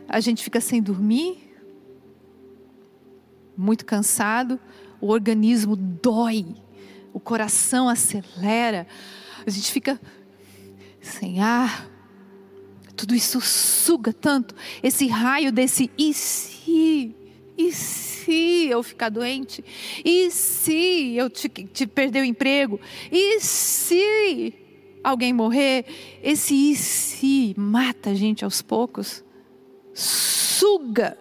A 0.09 0.21
gente 0.21 0.43
fica 0.43 0.61
sem 0.61 0.83
dormir, 0.83 1.55
muito 3.57 3.85
cansado, 3.85 4.59
o 5.01 5.09
organismo 5.09 5.77
dói 5.77 6.57
o 7.15 7.21
coração 7.21 7.89
acelera, 7.89 8.89
a 9.47 9.51
gente 9.51 9.71
fica 9.71 10.01
sem 11.01 11.41
ar. 11.41 11.89
Tudo 12.97 13.15
isso 13.15 13.41
suga 13.41 14.13
tanto. 14.13 14.55
Esse 14.83 15.07
raio 15.07 15.53
desse 15.53 15.91
e 15.97 16.13
se? 16.13 17.15
E 17.57 17.73
se 17.73 18.14
eu 18.33 18.83
ficar 18.83 19.09
doente? 19.09 19.65
E 20.05 20.31
se 20.31 21.15
eu 21.17 21.29
te, 21.31 21.49
te 21.49 21.87
perder 21.87 22.21
o 22.21 22.25
emprego? 22.25 22.81
E 23.11 23.41
se 23.41 24.55
alguém 25.03 25.33
morrer? 25.33 25.85
Esse 26.23 26.55
e 26.55 26.77
se 26.77 27.55
mata 27.57 28.11
a 28.11 28.15
gente 28.15 28.45
aos 28.45 28.63
poucos. 28.63 29.25
Suga. 29.93 31.17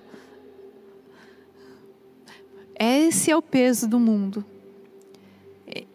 Esse 2.79 3.31
é 3.31 3.35
o 3.35 3.41
peso 3.41 3.87
do 3.87 3.99
mundo. 3.99 4.45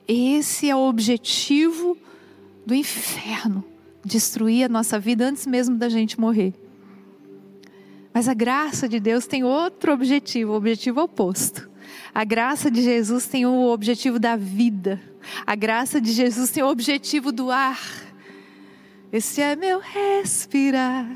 Esse 0.07 0.71
é 0.71 0.75
o 0.75 0.89
objetivo 0.89 1.97
do 2.65 2.75
inferno 2.75 3.65
destruir 4.05 4.65
a 4.65 4.69
nossa 4.69 4.99
vida 4.99 5.27
antes 5.27 5.47
mesmo 5.47 5.77
da 5.77 5.89
gente 5.89 6.19
morrer. 6.19 6.55
Mas 8.19 8.27
a 8.27 8.35
graça 8.35 8.89
de 8.89 8.99
Deus 8.99 9.29
tem 9.29 9.45
outro 9.45 9.93
objetivo, 9.93 10.51
o 10.51 10.57
objetivo 10.57 11.01
oposto. 11.01 11.71
A 12.13 12.25
graça 12.25 12.69
de 12.69 12.83
Jesus 12.83 13.29
tem 13.29 13.47
o 13.47 13.67
objetivo 13.67 14.19
da 14.19 14.35
vida. 14.35 15.01
A 15.47 15.55
graça 15.55 16.01
de 16.01 16.11
Jesus 16.11 16.51
tem 16.51 16.61
o 16.65 16.69
objetivo 16.69 17.31
do 17.31 17.49
ar. 17.49 17.81
Esse 19.13 19.41
é 19.41 19.55
meu 19.55 19.79
respirar. 19.79 21.09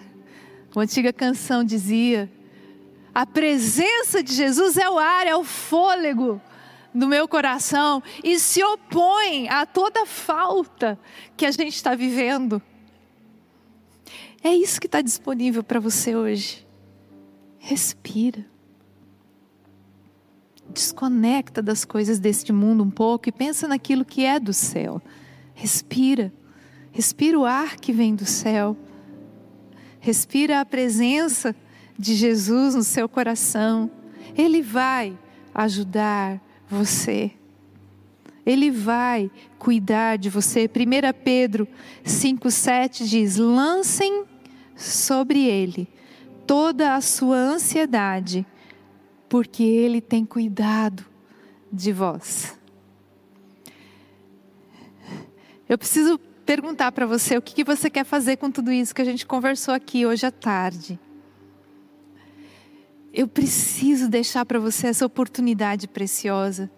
Uma 0.73 0.85
antiga 0.85 1.13
canção 1.13 1.65
dizia: 1.65 2.31
a 3.13 3.27
presença 3.27 4.23
de 4.23 4.33
Jesus 4.33 4.77
é 4.77 4.89
o 4.89 4.97
ar, 4.97 5.27
é 5.27 5.35
o 5.35 5.43
fôlego 5.43 6.41
no 6.95 7.09
meu 7.09 7.27
coração 7.27 8.01
e 8.23 8.39
se 8.39 8.63
opõe 8.63 9.49
a 9.49 9.67
toda 9.67 10.07
falta 10.07 10.97
que 11.37 11.47
a 11.47 11.51
gente 11.51 11.75
está 11.75 11.97
vivendo. 11.97 12.63
É 14.41 14.55
isso 14.55 14.81
que 14.81 14.87
está 14.87 15.03
disponível 15.03 15.65
para 15.65 15.81
você 15.81 16.15
hoje. 16.15 16.62
Respira. 17.65 18.45
Desconecta 20.69 21.63
das 21.63 21.85
coisas 21.85 22.19
deste 22.19 22.53
mundo 22.53 22.83
um 22.83 22.91
pouco 22.91 23.29
e 23.29 23.33
pensa 23.33 23.69
naquilo 23.69 24.05
que 24.05 24.25
é 24.25 24.41
do 24.41 24.53
céu. 24.53 25.01
Respira. 25.55 26.33
Respira 26.91 27.39
o 27.39 27.45
ar 27.45 27.77
que 27.77 27.93
vem 27.93 28.17
do 28.17 28.27
céu. 28.27 28.77
Respira 30.01 30.61
a 30.61 30.65
presença 30.65 31.55
de 31.97 32.17
Jesus 32.17 32.75
no 32.75 32.83
seu 32.83 33.09
coração. 33.09 33.89
Ele 34.37 34.61
vai 34.61 35.17
ajudar 35.55 36.43
você. 36.69 37.31
Ele 38.45 38.73
vai 38.73 39.31
cuidar 39.57 40.19
de 40.19 40.29
você. 40.29 40.65
1 40.65 41.23
Pedro 41.23 41.69
5,7 42.05 43.05
diz: 43.05 43.37
lancem 43.37 44.25
sobre 44.75 45.47
ele 45.47 45.89
toda 46.47 46.95
a 46.95 47.01
sua 47.01 47.37
ansiedade, 47.37 48.47
porque 49.29 49.63
ele 49.63 50.01
tem 50.01 50.25
cuidado 50.25 51.05
de 51.73 51.93
vós. 51.93 52.57
Eu 55.69 55.79
preciso 55.79 56.19
perguntar 56.45 56.93
para 56.93 57.07
você 57.07 57.37
o 57.37 57.43
que 57.43 57.65
você 57.65 57.89
quer 57.89 58.05
fazer 58.05 58.37
com 58.37 58.51
tudo 58.51 58.71
isso 58.71 58.95
que 58.95 59.01
a 59.01 59.05
gente 59.05 59.25
conversou 59.25 59.73
aqui 59.73 60.05
hoje 60.05 60.27
à 60.27 60.31
tarde. 60.31 60.99
Eu 63.13 63.29
preciso 63.29 64.09
deixar 64.09 64.45
para 64.45 64.59
você 64.59 64.89
essa 64.89 65.07
oportunidade 65.07 65.87
preciosa 65.87 66.71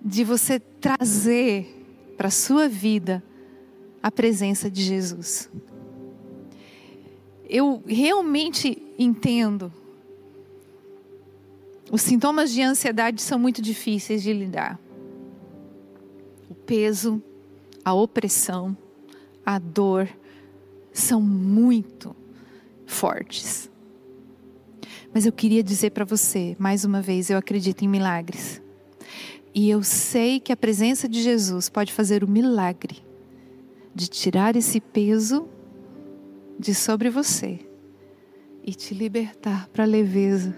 de 0.00 0.24
você 0.24 0.58
trazer 0.58 1.66
para 2.16 2.28
a 2.28 2.30
sua 2.30 2.68
vida 2.68 3.22
a 4.02 4.10
presença 4.10 4.70
de 4.70 4.82
Jesus. 4.82 5.50
Eu 7.52 7.82
realmente 7.84 8.80
entendo. 8.96 9.72
Os 11.90 12.00
sintomas 12.00 12.52
de 12.52 12.62
ansiedade 12.62 13.20
são 13.20 13.40
muito 13.40 13.60
difíceis 13.60 14.22
de 14.22 14.32
lidar. 14.32 14.78
O 16.48 16.54
peso, 16.54 17.20
a 17.84 17.92
opressão, 17.92 18.76
a 19.44 19.58
dor 19.58 20.08
são 20.92 21.20
muito 21.20 22.14
fortes. 22.86 23.68
Mas 25.12 25.26
eu 25.26 25.32
queria 25.32 25.64
dizer 25.64 25.90
para 25.90 26.04
você, 26.04 26.54
mais 26.56 26.84
uma 26.84 27.02
vez, 27.02 27.30
eu 27.30 27.36
acredito 27.36 27.84
em 27.84 27.88
milagres. 27.88 28.62
E 29.52 29.68
eu 29.68 29.82
sei 29.82 30.38
que 30.38 30.52
a 30.52 30.56
presença 30.56 31.08
de 31.08 31.20
Jesus 31.20 31.68
pode 31.68 31.92
fazer 31.92 32.22
o 32.22 32.28
milagre 32.28 33.02
de 33.92 34.06
tirar 34.06 34.54
esse 34.54 34.80
peso 34.80 35.48
de 36.60 36.74
sobre 36.74 37.08
você 37.08 37.58
e 38.62 38.74
te 38.74 38.92
libertar 38.92 39.66
para 39.68 39.84
a 39.84 39.86
leveza 39.86 40.54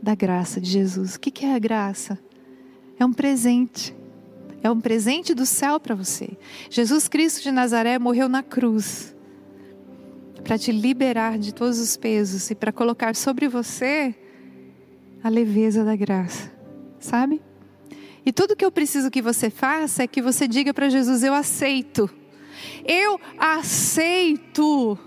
da 0.00 0.14
graça 0.14 0.60
de 0.60 0.70
Jesus. 0.70 1.16
O 1.16 1.20
que 1.20 1.44
é 1.44 1.52
a 1.52 1.58
graça? 1.58 2.16
É 2.96 3.04
um 3.04 3.12
presente. 3.12 3.92
É 4.62 4.70
um 4.70 4.80
presente 4.80 5.34
do 5.34 5.44
céu 5.44 5.80
para 5.80 5.96
você. 5.96 6.30
Jesus 6.70 7.08
Cristo 7.08 7.42
de 7.42 7.50
Nazaré 7.50 7.98
morreu 7.98 8.28
na 8.28 8.40
cruz 8.40 9.14
para 10.44 10.56
te 10.56 10.70
liberar 10.70 11.38
de 11.38 11.52
todos 11.52 11.80
os 11.80 11.96
pesos 11.96 12.48
e 12.48 12.54
para 12.54 12.70
colocar 12.70 13.16
sobre 13.16 13.48
você 13.48 14.14
a 15.24 15.28
leveza 15.28 15.84
da 15.84 15.96
graça, 15.96 16.52
sabe? 17.00 17.42
E 18.24 18.32
tudo 18.32 18.54
que 18.54 18.64
eu 18.64 18.70
preciso 18.70 19.10
que 19.10 19.20
você 19.20 19.50
faça 19.50 20.04
é 20.04 20.06
que 20.06 20.22
você 20.22 20.46
diga 20.46 20.72
para 20.72 20.88
Jesus: 20.88 21.24
Eu 21.24 21.34
aceito. 21.34 22.08
Eu 22.84 23.20
aceito. 23.38 24.98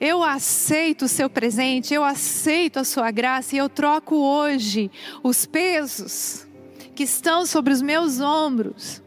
Eu 0.00 0.24
aceito 0.24 1.04
o 1.04 1.08
seu 1.08 1.28
presente, 1.28 1.92
eu 1.92 2.02
aceito 2.02 2.78
a 2.78 2.84
sua 2.84 3.10
graça 3.10 3.54
e 3.54 3.58
eu 3.58 3.68
troco 3.68 4.16
hoje 4.16 4.90
os 5.22 5.44
pesos 5.44 6.46
que 6.94 7.02
estão 7.02 7.44
sobre 7.44 7.70
os 7.70 7.82
meus 7.82 8.18
ombros 8.18 9.02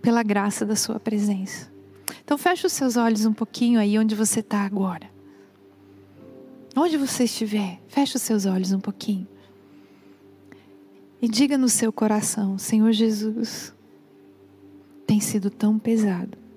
pela 0.00 0.22
graça 0.22 0.64
da 0.64 0.76
sua 0.76 1.00
presença. 1.00 1.72
Então 2.22 2.38
feche 2.38 2.68
os 2.68 2.72
seus 2.72 2.96
olhos 2.96 3.24
um 3.24 3.32
pouquinho 3.32 3.80
aí 3.80 3.98
onde 3.98 4.14
você 4.14 4.38
está 4.40 4.60
agora. 4.60 5.10
Onde 6.76 6.96
você 6.96 7.24
estiver, 7.24 7.80
feche 7.88 8.14
os 8.16 8.22
seus 8.22 8.46
olhos 8.46 8.70
um 8.70 8.78
pouquinho. 8.78 9.26
E 11.20 11.26
diga 11.26 11.58
no 11.58 11.68
seu 11.68 11.92
coração: 11.92 12.56
Senhor 12.58 12.92
Jesus, 12.92 13.74
tem 15.04 15.18
sido 15.18 15.50
tão 15.50 15.80
pesado 15.80 16.47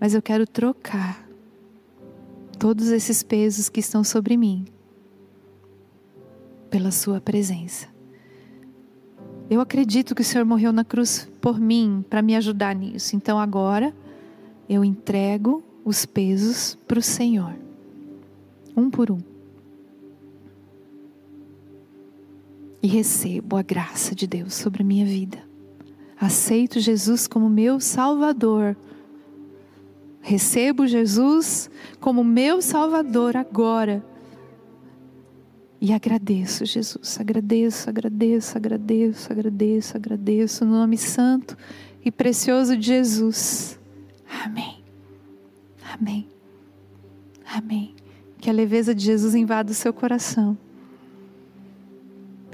mas 0.00 0.14
eu 0.14 0.22
quero 0.22 0.46
trocar 0.46 1.26
todos 2.58 2.88
esses 2.88 3.22
pesos 3.22 3.68
que 3.68 3.80
estão 3.80 4.02
sobre 4.02 4.36
mim 4.36 4.64
pela 6.70 6.90
Sua 6.90 7.20
presença. 7.20 7.88
Eu 9.50 9.60
acredito 9.60 10.14
que 10.14 10.20
o 10.20 10.24
Senhor 10.24 10.44
morreu 10.44 10.72
na 10.72 10.84
cruz 10.84 11.28
por 11.40 11.58
mim, 11.58 12.04
para 12.08 12.20
me 12.20 12.36
ajudar 12.36 12.74
nisso. 12.74 13.16
Então 13.16 13.38
agora 13.38 13.94
eu 14.68 14.84
entrego 14.84 15.62
os 15.84 16.04
pesos 16.04 16.78
para 16.86 16.98
o 16.98 17.02
Senhor, 17.02 17.54
um 18.76 18.90
por 18.90 19.10
um. 19.10 19.18
E 22.82 22.86
recebo 22.86 23.56
a 23.56 23.62
graça 23.62 24.14
de 24.14 24.26
Deus 24.26 24.54
sobre 24.54 24.82
a 24.82 24.86
minha 24.86 25.06
vida. 25.06 25.38
Aceito 26.20 26.78
Jesus 26.78 27.26
como 27.26 27.48
meu 27.48 27.80
Salvador 27.80 28.76
Recebo 30.28 30.86
Jesus 30.86 31.70
como 31.98 32.22
meu 32.22 32.60
Salvador 32.60 33.34
agora. 33.34 34.04
E 35.80 35.90
agradeço, 35.90 36.66
Jesus. 36.66 37.18
Agradeço, 37.18 37.88
agradeço, 37.88 38.58
agradeço, 38.58 39.32
agradeço, 39.32 39.96
agradeço. 39.96 40.64
No 40.66 40.72
nome 40.72 40.98
santo 40.98 41.56
e 42.04 42.10
precioso 42.10 42.76
de 42.76 42.88
Jesus. 42.88 43.80
Amém. 44.44 44.84
Amém. 45.94 46.28
Amém. 47.50 47.94
Que 48.38 48.50
a 48.50 48.52
leveza 48.52 48.94
de 48.94 49.06
Jesus 49.06 49.34
invada 49.34 49.72
o 49.72 49.74
seu 49.74 49.94
coração. 49.94 50.58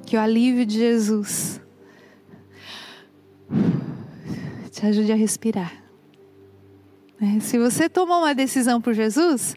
Que 0.06 0.16
o 0.16 0.20
alívio 0.20 0.64
de 0.64 0.78
Jesus 0.78 1.60
te 4.70 4.86
ajude 4.86 5.10
a 5.10 5.16
respirar. 5.16 5.83
É, 7.24 7.40
se 7.40 7.58
você 7.58 7.88
tomou 7.88 8.18
uma 8.18 8.34
decisão 8.34 8.82
por 8.82 8.92
Jesus, 8.92 9.56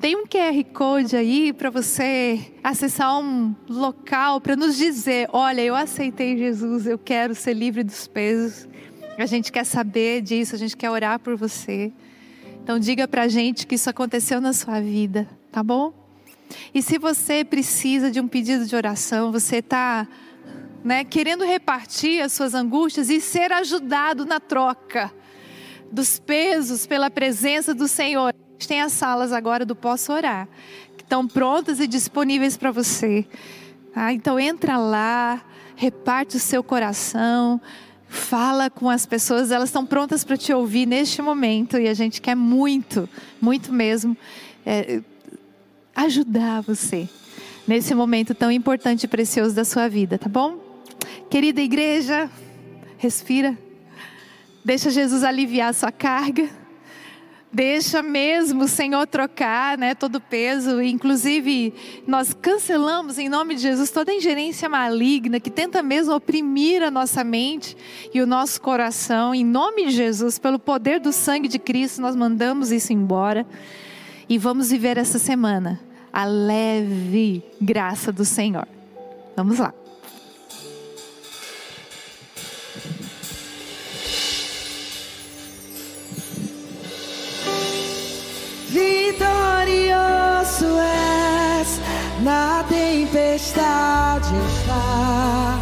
tem 0.00 0.16
um 0.16 0.26
QR 0.26 0.64
Code 0.72 1.14
aí 1.14 1.52
para 1.52 1.68
você 1.68 2.40
acessar 2.62 3.20
um 3.20 3.54
local 3.68 4.40
para 4.40 4.56
nos 4.56 4.74
dizer: 4.74 5.28
olha, 5.30 5.60
eu 5.60 5.74
aceitei 5.74 6.34
Jesus, 6.38 6.86
eu 6.86 6.98
quero 6.98 7.34
ser 7.34 7.52
livre 7.52 7.84
dos 7.84 8.06
pesos. 8.06 8.66
A 9.18 9.26
gente 9.26 9.52
quer 9.52 9.64
saber 9.64 10.22
disso, 10.22 10.54
a 10.54 10.58
gente 10.58 10.74
quer 10.74 10.90
orar 10.90 11.18
por 11.18 11.36
você. 11.36 11.92
Então 12.62 12.78
diga 12.78 13.06
para 13.06 13.24
a 13.24 13.28
gente 13.28 13.66
que 13.66 13.74
isso 13.74 13.90
aconteceu 13.90 14.40
na 14.40 14.54
sua 14.54 14.80
vida, 14.80 15.28
tá 15.52 15.62
bom? 15.62 15.92
E 16.72 16.80
se 16.80 16.98
você 16.98 17.44
precisa 17.44 18.10
de 18.10 18.18
um 18.18 18.26
pedido 18.26 18.64
de 18.64 18.74
oração, 18.74 19.30
você 19.30 19.56
está 19.56 20.08
né, 20.82 21.04
querendo 21.04 21.44
repartir 21.44 22.22
as 22.22 22.32
suas 22.32 22.54
angústias 22.54 23.10
e 23.10 23.20
ser 23.20 23.52
ajudado 23.52 24.24
na 24.24 24.40
troca 24.40 25.12
dos 25.90 26.18
pesos 26.18 26.86
pela 26.86 27.10
presença 27.10 27.74
do 27.74 27.86
Senhor. 27.88 28.28
A 28.28 28.52
gente 28.52 28.68
tem 28.68 28.80
as 28.80 28.92
salas 28.92 29.32
agora 29.32 29.64
do 29.64 29.74
Posso 29.74 30.12
Orar, 30.12 30.48
que 30.96 31.02
estão 31.02 31.26
prontas 31.26 31.80
e 31.80 31.86
disponíveis 31.86 32.56
para 32.56 32.70
você. 32.70 33.26
Ah, 33.94 34.12
então 34.12 34.38
entra 34.38 34.76
lá, 34.76 35.42
reparte 35.76 36.36
o 36.36 36.40
seu 36.40 36.62
coração, 36.62 37.60
fala 38.08 38.70
com 38.70 38.88
as 38.88 39.06
pessoas, 39.06 39.50
elas 39.50 39.68
estão 39.68 39.84
prontas 39.84 40.24
para 40.24 40.36
te 40.36 40.52
ouvir 40.52 40.86
neste 40.86 41.20
momento 41.20 41.78
e 41.78 41.88
a 41.88 41.94
gente 41.94 42.20
quer 42.20 42.34
muito, 42.34 43.08
muito 43.40 43.72
mesmo 43.72 44.16
é, 44.64 45.02
ajudar 45.94 46.60
você 46.62 47.08
nesse 47.66 47.94
momento 47.94 48.34
tão 48.34 48.50
importante 48.50 49.04
e 49.04 49.08
precioso 49.08 49.54
da 49.54 49.64
sua 49.64 49.88
vida, 49.88 50.18
tá 50.18 50.28
bom? 50.28 50.58
Querida 51.30 51.60
igreja, 51.60 52.30
respira. 52.98 53.56
Deixa 54.64 54.90
Jesus 54.90 55.22
aliviar 55.22 55.70
a 55.70 55.74
sua 55.74 55.92
carga. 55.92 56.48
Deixa 57.52 58.02
mesmo 58.02 58.64
o 58.64 58.68
Senhor 58.68 59.06
trocar 59.06 59.78
né, 59.78 59.94
todo 59.94 60.16
o 60.16 60.20
peso. 60.20 60.82
Inclusive, 60.82 61.72
nós 62.06 62.34
cancelamos 62.34 63.16
em 63.16 63.28
nome 63.28 63.54
de 63.54 63.60
Jesus 63.60 63.92
toda 63.92 64.12
ingerência 64.12 64.68
maligna 64.68 65.38
que 65.38 65.50
tenta 65.50 65.80
mesmo 65.80 66.14
oprimir 66.14 66.82
a 66.82 66.90
nossa 66.90 67.22
mente 67.22 67.76
e 68.12 68.20
o 68.20 68.26
nosso 68.26 68.60
coração. 68.60 69.32
Em 69.34 69.44
nome 69.44 69.86
de 69.86 69.92
Jesus, 69.92 70.36
pelo 70.38 70.58
poder 70.58 70.98
do 70.98 71.12
sangue 71.12 71.46
de 71.46 71.60
Cristo, 71.60 72.00
nós 72.00 72.16
mandamos 72.16 72.72
isso 72.72 72.92
embora. 72.92 73.46
E 74.28 74.36
vamos 74.38 74.70
viver 74.70 74.96
essa 74.96 75.18
semana 75.18 75.78
a 76.12 76.24
leve 76.24 77.42
graça 77.60 78.10
do 78.10 78.24
Senhor. 78.24 78.66
Vamos 79.36 79.58
lá. 79.58 79.74
Vitorioso 88.74 90.66
és, 91.60 91.80
na 92.24 92.64
tempestade 92.64 94.34
está. 94.48 95.60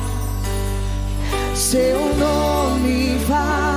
Seu 1.55 2.01
nome 2.17 3.19
vale 3.29 3.72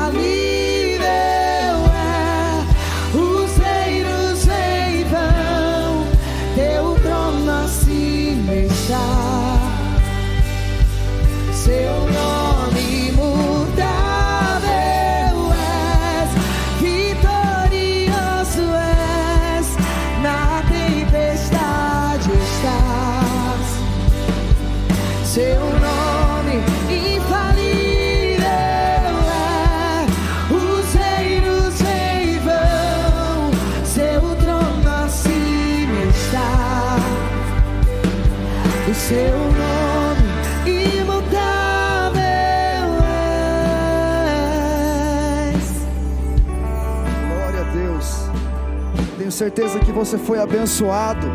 certeza 49.35 49.79
que 49.79 49.91
você 49.91 50.17
foi 50.17 50.39
abençoado. 50.39 51.27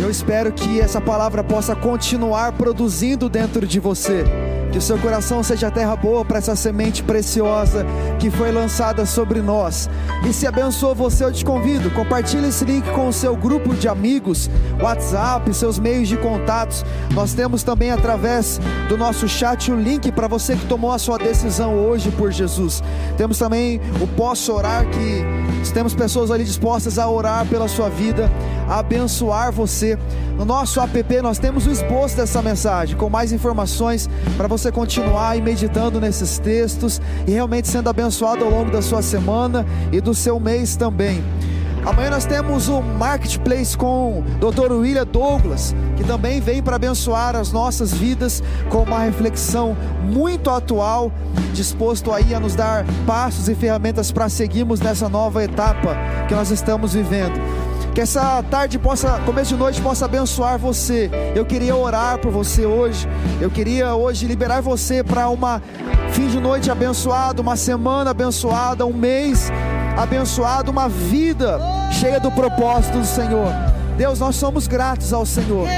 Eu 0.00 0.10
espero 0.10 0.52
que 0.52 0.80
essa 0.80 1.00
palavra 1.00 1.42
possa 1.42 1.74
continuar 1.74 2.52
produzindo 2.52 3.28
dentro 3.28 3.66
de 3.66 3.80
você 3.80 4.24
Que 4.72 4.78
o 4.78 4.82
seu 4.82 4.96
coração 4.98 5.42
seja 5.42 5.70
terra 5.70 5.94
boa 5.94 6.24
para 6.24 6.38
essa 6.38 6.56
semente 6.56 7.02
preciosa 7.02 7.84
que 8.18 8.30
foi 8.30 8.50
lançada 8.50 9.04
sobre 9.04 9.42
nós. 9.42 9.88
E 10.26 10.32
se 10.32 10.46
abençoou 10.46 10.94
você, 10.94 11.24
eu 11.24 11.32
te 11.32 11.44
convido, 11.44 11.90
compartilhe 11.90 12.48
esse 12.48 12.64
link 12.64 12.90
com 12.92 13.08
o 13.08 13.12
seu 13.12 13.36
grupo 13.36 13.74
de 13.74 13.86
amigos, 13.86 14.48
WhatsApp, 14.80 15.52
seus 15.52 15.78
meios 15.78 16.08
de 16.08 16.16
contatos. 16.16 16.84
Nós 17.12 17.34
temos 17.34 17.62
também 17.62 17.90
através 17.90 18.58
do 18.88 18.96
nosso 18.96 19.28
chat 19.28 19.70
o 19.70 19.76
link 19.76 20.10
para 20.10 20.26
você 20.26 20.56
que 20.56 20.64
tomou 20.66 20.90
a 20.90 20.98
sua 20.98 21.18
decisão 21.18 21.76
hoje 21.76 22.10
por 22.10 22.32
Jesus. 22.32 22.82
Temos 23.18 23.38
também 23.38 23.78
o 24.00 24.06
Posso 24.06 24.52
Orar, 24.52 24.86
que 24.86 25.70
temos 25.72 25.94
pessoas 25.94 26.30
ali 26.30 26.44
dispostas 26.44 26.98
a 26.98 27.08
orar 27.08 27.46
pela 27.46 27.66
sua 27.66 27.88
vida, 27.88 28.30
abençoar 28.68 29.52
você. 29.52 29.98
No 30.36 30.44
nosso 30.44 30.80
app 30.80 31.22
nós 31.22 31.38
temos 31.38 31.66
o 31.66 31.70
esboço 31.70 32.16
dessa 32.16 32.40
mensagem, 32.42 32.96
com 32.96 33.08
mais 33.08 33.32
informações 33.32 34.08
para 34.36 34.48
você 34.48 34.72
continuar 34.72 35.36
meditando 35.36 36.00
nesses 36.00 36.38
textos 36.38 37.00
e 37.26 37.30
realmente 37.32 37.68
sendo 37.68 37.88
abençoado 37.88 38.44
ao 38.44 38.50
longo 38.50 38.70
da 38.70 38.82
sua 38.82 39.02
semana 39.02 39.66
e 39.90 40.00
do 40.00 40.14
seu 40.14 40.38
mês 40.40 40.76
também. 40.76 41.22
Amanhã 41.84 42.10
nós 42.10 42.24
temos 42.24 42.68
o 42.68 42.80
Marketplace 42.80 43.76
com 43.76 44.20
o 44.20 44.22
Dr. 44.38 44.70
William 44.72 45.04
Douglas, 45.04 45.74
que 45.96 46.04
também 46.04 46.40
vem 46.40 46.62
para 46.62 46.76
abençoar 46.76 47.34
as 47.34 47.50
nossas 47.50 47.92
vidas 47.92 48.40
com 48.70 48.84
uma 48.84 49.00
reflexão 49.00 49.76
muito 50.04 50.48
atual, 50.48 51.10
disposto 51.52 52.12
aí 52.12 52.34
a 52.34 52.38
nos 52.38 52.54
dar 52.54 52.84
passos 53.04 53.48
e 53.48 53.54
ferramentas 53.56 54.12
para 54.12 54.28
seguirmos 54.28 54.78
nessa 54.78 55.08
nova 55.08 55.42
etapa 55.42 55.96
que 56.28 56.34
nós 56.34 56.52
estamos 56.52 56.94
vivendo. 56.94 57.34
Que 57.94 58.00
essa 58.00 58.42
tarde 58.50 58.78
possa, 58.78 59.20
começo 59.26 59.50
de 59.50 59.56
noite, 59.56 59.80
possa 59.80 60.06
abençoar 60.06 60.58
você. 60.58 61.10
Eu 61.34 61.44
queria 61.44 61.76
orar 61.76 62.18
por 62.18 62.30
você 62.30 62.64
hoje. 62.64 63.06
Eu 63.40 63.50
queria 63.50 63.94
hoje 63.94 64.26
liberar 64.26 64.62
você 64.62 65.04
para 65.04 65.28
uma 65.28 65.62
fim 66.12 66.26
de 66.28 66.40
noite 66.40 66.70
abençoado, 66.70 67.42
uma 67.42 67.56
semana 67.56 68.10
abençoada, 68.10 68.86
um 68.86 68.92
mês 68.92 69.50
abençoado, 69.96 70.70
uma 70.70 70.88
vida 70.88 71.58
cheia 71.90 72.18
do 72.18 72.30
propósito 72.30 72.98
do 72.98 73.06
Senhor. 73.06 73.48
Deus, 73.96 74.18
nós 74.18 74.36
somos 74.36 74.66
gratos 74.66 75.12
ao 75.12 75.26
Senhor. 75.26 75.68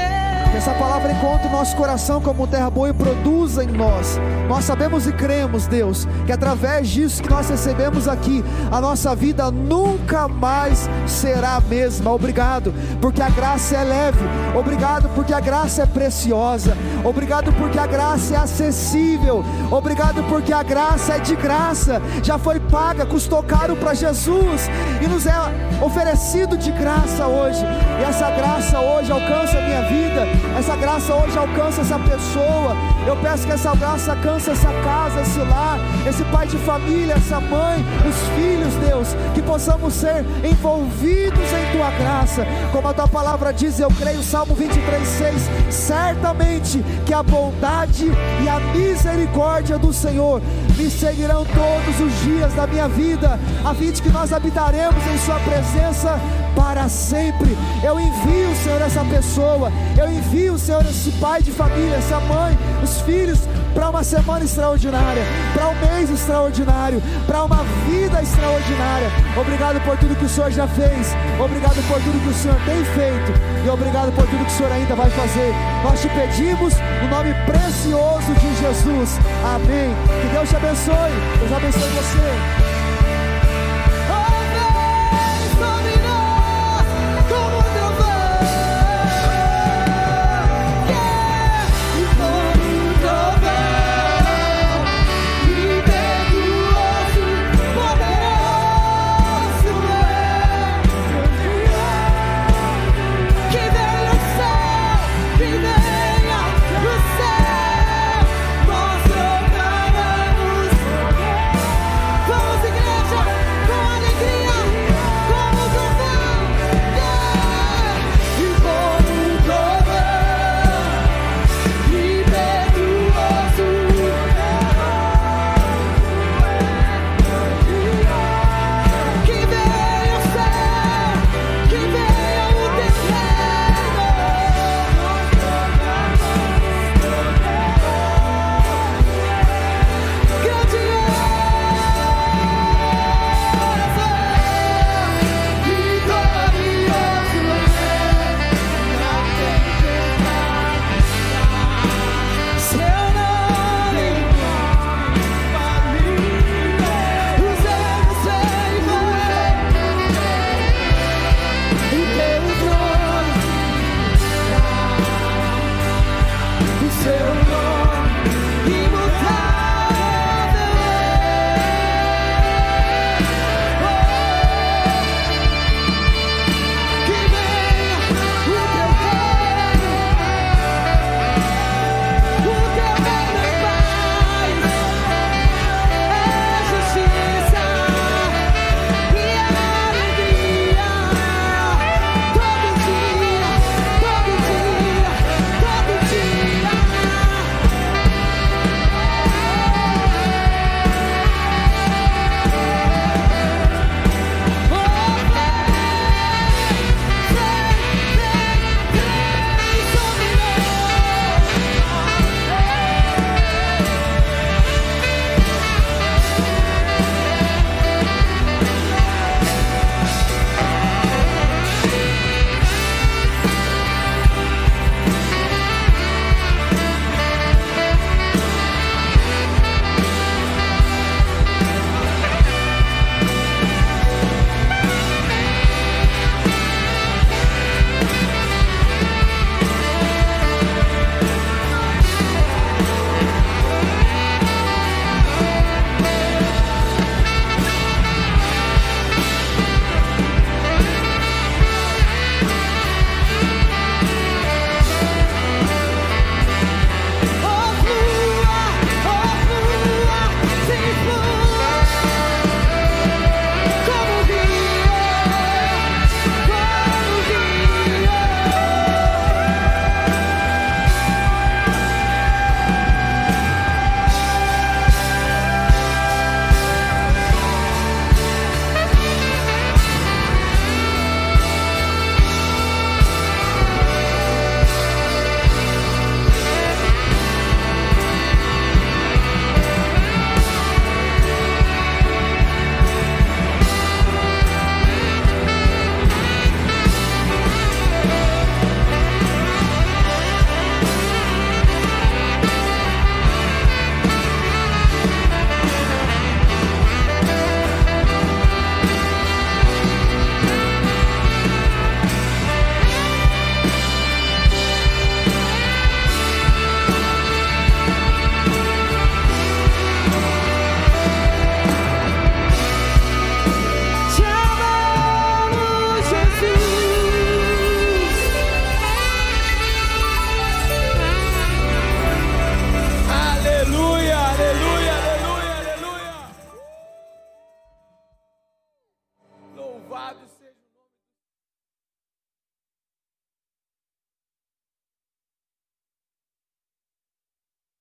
Que 0.55 0.59
essa 0.59 0.73
palavra 0.75 1.11
encontre 1.11 1.49
o 1.49 1.51
nosso 1.51 1.75
coração 1.75 2.21
como 2.21 2.47
terra 2.47 2.69
boa 2.69 2.87
e 2.87 2.93
produza 2.93 3.61
em 3.61 3.67
nós. 3.67 4.17
Nós 4.47 4.63
sabemos 4.63 5.05
e 5.05 5.11
cremos, 5.11 5.67
Deus, 5.67 6.07
que 6.25 6.31
através 6.31 6.87
disso 6.87 7.21
que 7.21 7.29
nós 7.29 7.49
recebemos 7.49 8.07
aqui, 8.07 8.41
a 8.71 8.79
nossa 8.79 9.13
vida 9.13 9.51
nunca 9.51 10.29
mais 10.29 10.89
será 11.05 11.55
a 11.55 11.59
mesma. 11.59 12.09
Obrigado, 12.09 12.73
porque 13.01 13.21
a 13.21 13.27
graça 13.27 13.75
é 13.75 13.83
leve. 13.83 14.19
Obrigado, 14.57 15.09
porque 15.09 15.33
a 15.33 15.41
graça 15.41 15.83
é 15.83 15.85
preciosa. 15.85 16.77
Obrigado, 17.03 17.51
porque 17.51 17.77
a 17.77 17.85
graça 17.85 18.35
é 18.35 18.37
acessível. 18.37 19.43
Obrigado, 19.69 20.23
porque 20.29 20.53
a 20.53 20.63
graça 20.63 21.15
é 21.15 21.19
de 21.19 21.35
graça. 21.35 22.01
Já 22.23 22.37
foi 22.37 22.61
paga, 22.61 23.05
custou 23.05 23.43
caro 23.43 23.75
para 23.75 23.93
Jesus 23.93 24.69
e 25.03 25.05
nos 25.05 25.25
é 25.25 25.35
oferecido 25.81 26.57
de 26.57 26.71
graça 26.71 27.27
hoje. 27.27 27.65
E 27.99 28.03
essa 28.05 28.31
graça 28.31 28.79
hoje 28.79 29.11
alcança 29.11 29.57
a 29.57 29.61
minha 29.61 29.81
vida 29.81 30.44
essa 30.57 30.75
graça 30.75 31.13
hoje 31.13 31.37
alcança 31.37 31.81
essa 31.81 31.99
pessoa. 31.99 32.75
Eu 33.05 33.15
peço 33.17 33.45
que 33.45 33.51
essa 33.51 33.75
graça 33.75 34.11
alcance 34.13 34.49
essa 34.49 34.71
casa, 34.83 35.21
esse 35.21 35.39
lar, 35.39 35.79
esse 36.07 36.23
pai 36.25 36.47
de 36.47 36.57
família, 36.57 37.13
essa 37.15 37.39
mãe, 37.39 37.85
os 38.07 38.15
filhos, 38.35 38.73
Deus, 38.75 39.15
que 39.33 39.41
possamos 39.41 39.93
ser 39.93 40.25
envolvidos 40.43 41.51
em 41.51 41.77
tua 41.77 41.91
graça. 41.91 42.45
Como 42.71 42.87
a 42.87 42.93
tua 42.93 43.07
palavra 43.07 43.53
diz, 43.53 43.79
eu 43.79 43.89
creio, 43.89 44.23
Salmo 44.23 44.55
23, 44.55 45.07
6. 45.07 45.49
Certamente 45.69 46.83
que 47.05 47.13
a 47.13 47.21
bondade 47.21 48.05
e 48.43 48.49
a 48.49 48.59
misericórdia 48.75 49.77
do 49.77 49.93
Senhor 49.93 50.41
me 50.77 50.89
seguirão 50.89 51.45
todos 51.45 51.99
os 51.99 52.21
dias 52.21 52.53
da 52.53 52.65
minha 52.65 52.87
vida, 52.87 53.39
a 53.63 53.73
fim 53.73 53.91
de 53.91 54.01
que 54.01 54.09
nós 54.09 54.33
habitaremos 54.33 55.05
em 55.07 55.17
Sua 55.19 55.39
presença 55.39 56.19
para 56.55 56.87
sempre. 56.89 57.57
Eu 57.83 57.99
envio, 57.99 58.55
Senhor, 58.63 58.81
essa 58.81 59.03
pessoa, 59.05 59.71
eu 59.97 60.11
envio, 60.11 60.57
Senhor, 60.57 60.83
esse 60.85 61.11
pai 61.11 61.41
de 61.41 61.51
família, 61.51 61.95
essa 61.95 62.19
mãe, 62.21 62.57
os 62.83 63.01
filhos, 63.01 63.39
para 63.75 63.89
uma 63.89 64.03
semana 64.03 64.45
extraordinária, 64.45 65.21
para 65.53 65.67
um 65.67 65.75
mês 65.75 66.09
extraordinário, 66.09 67.03
para 67.27 67.43
uma 67.43 67.63
vida 67.85 68.21
extraordinária. 68.21 69.11
Obrigado 69.37 69.81
por 69.83 69.97
tudo 69.97 70.15
que 70.15 70.25
o 70.25 70.29
Senhor 70.29 70.49
já 70.49 70.65
fez, 70.65 71.09
obrigado 71.37 71.85
por 71.87 72.01
tudo 72.01 72.23
que 72.23 72.29
o 72.29 72.33
Senhor 72.33 72.57
tem 72.65 72.85
feito 72.85 73.33
e 73.65 73.69
obrigado 73.69 74.13
por 74.13 74.25
tudo 74.27 74.45
que 74.45 74.51
o 74.51 74.55
Senhor 74.55 74.71
ainda 74.71 74.95
vai 74.95 75.09
fazer. 75.09 75.53
Nós 75.83 76.01
te 76.01 76.07
pedimos 76.07 76.73
no 77.03 77.09
nome 77.09 77.33
precioso 77.45 78.33
de 78.33 78.55
Jesus. 78.61 79.19
Amém. 79.43 79.93
Que 80.21 80.33
Deus 80.33 80.49
te 80.49 80.55
abençoe. 80.55 81.11
Deus 81.39 81.51
abençoe 81.51 81.89
você. 81.89 82.74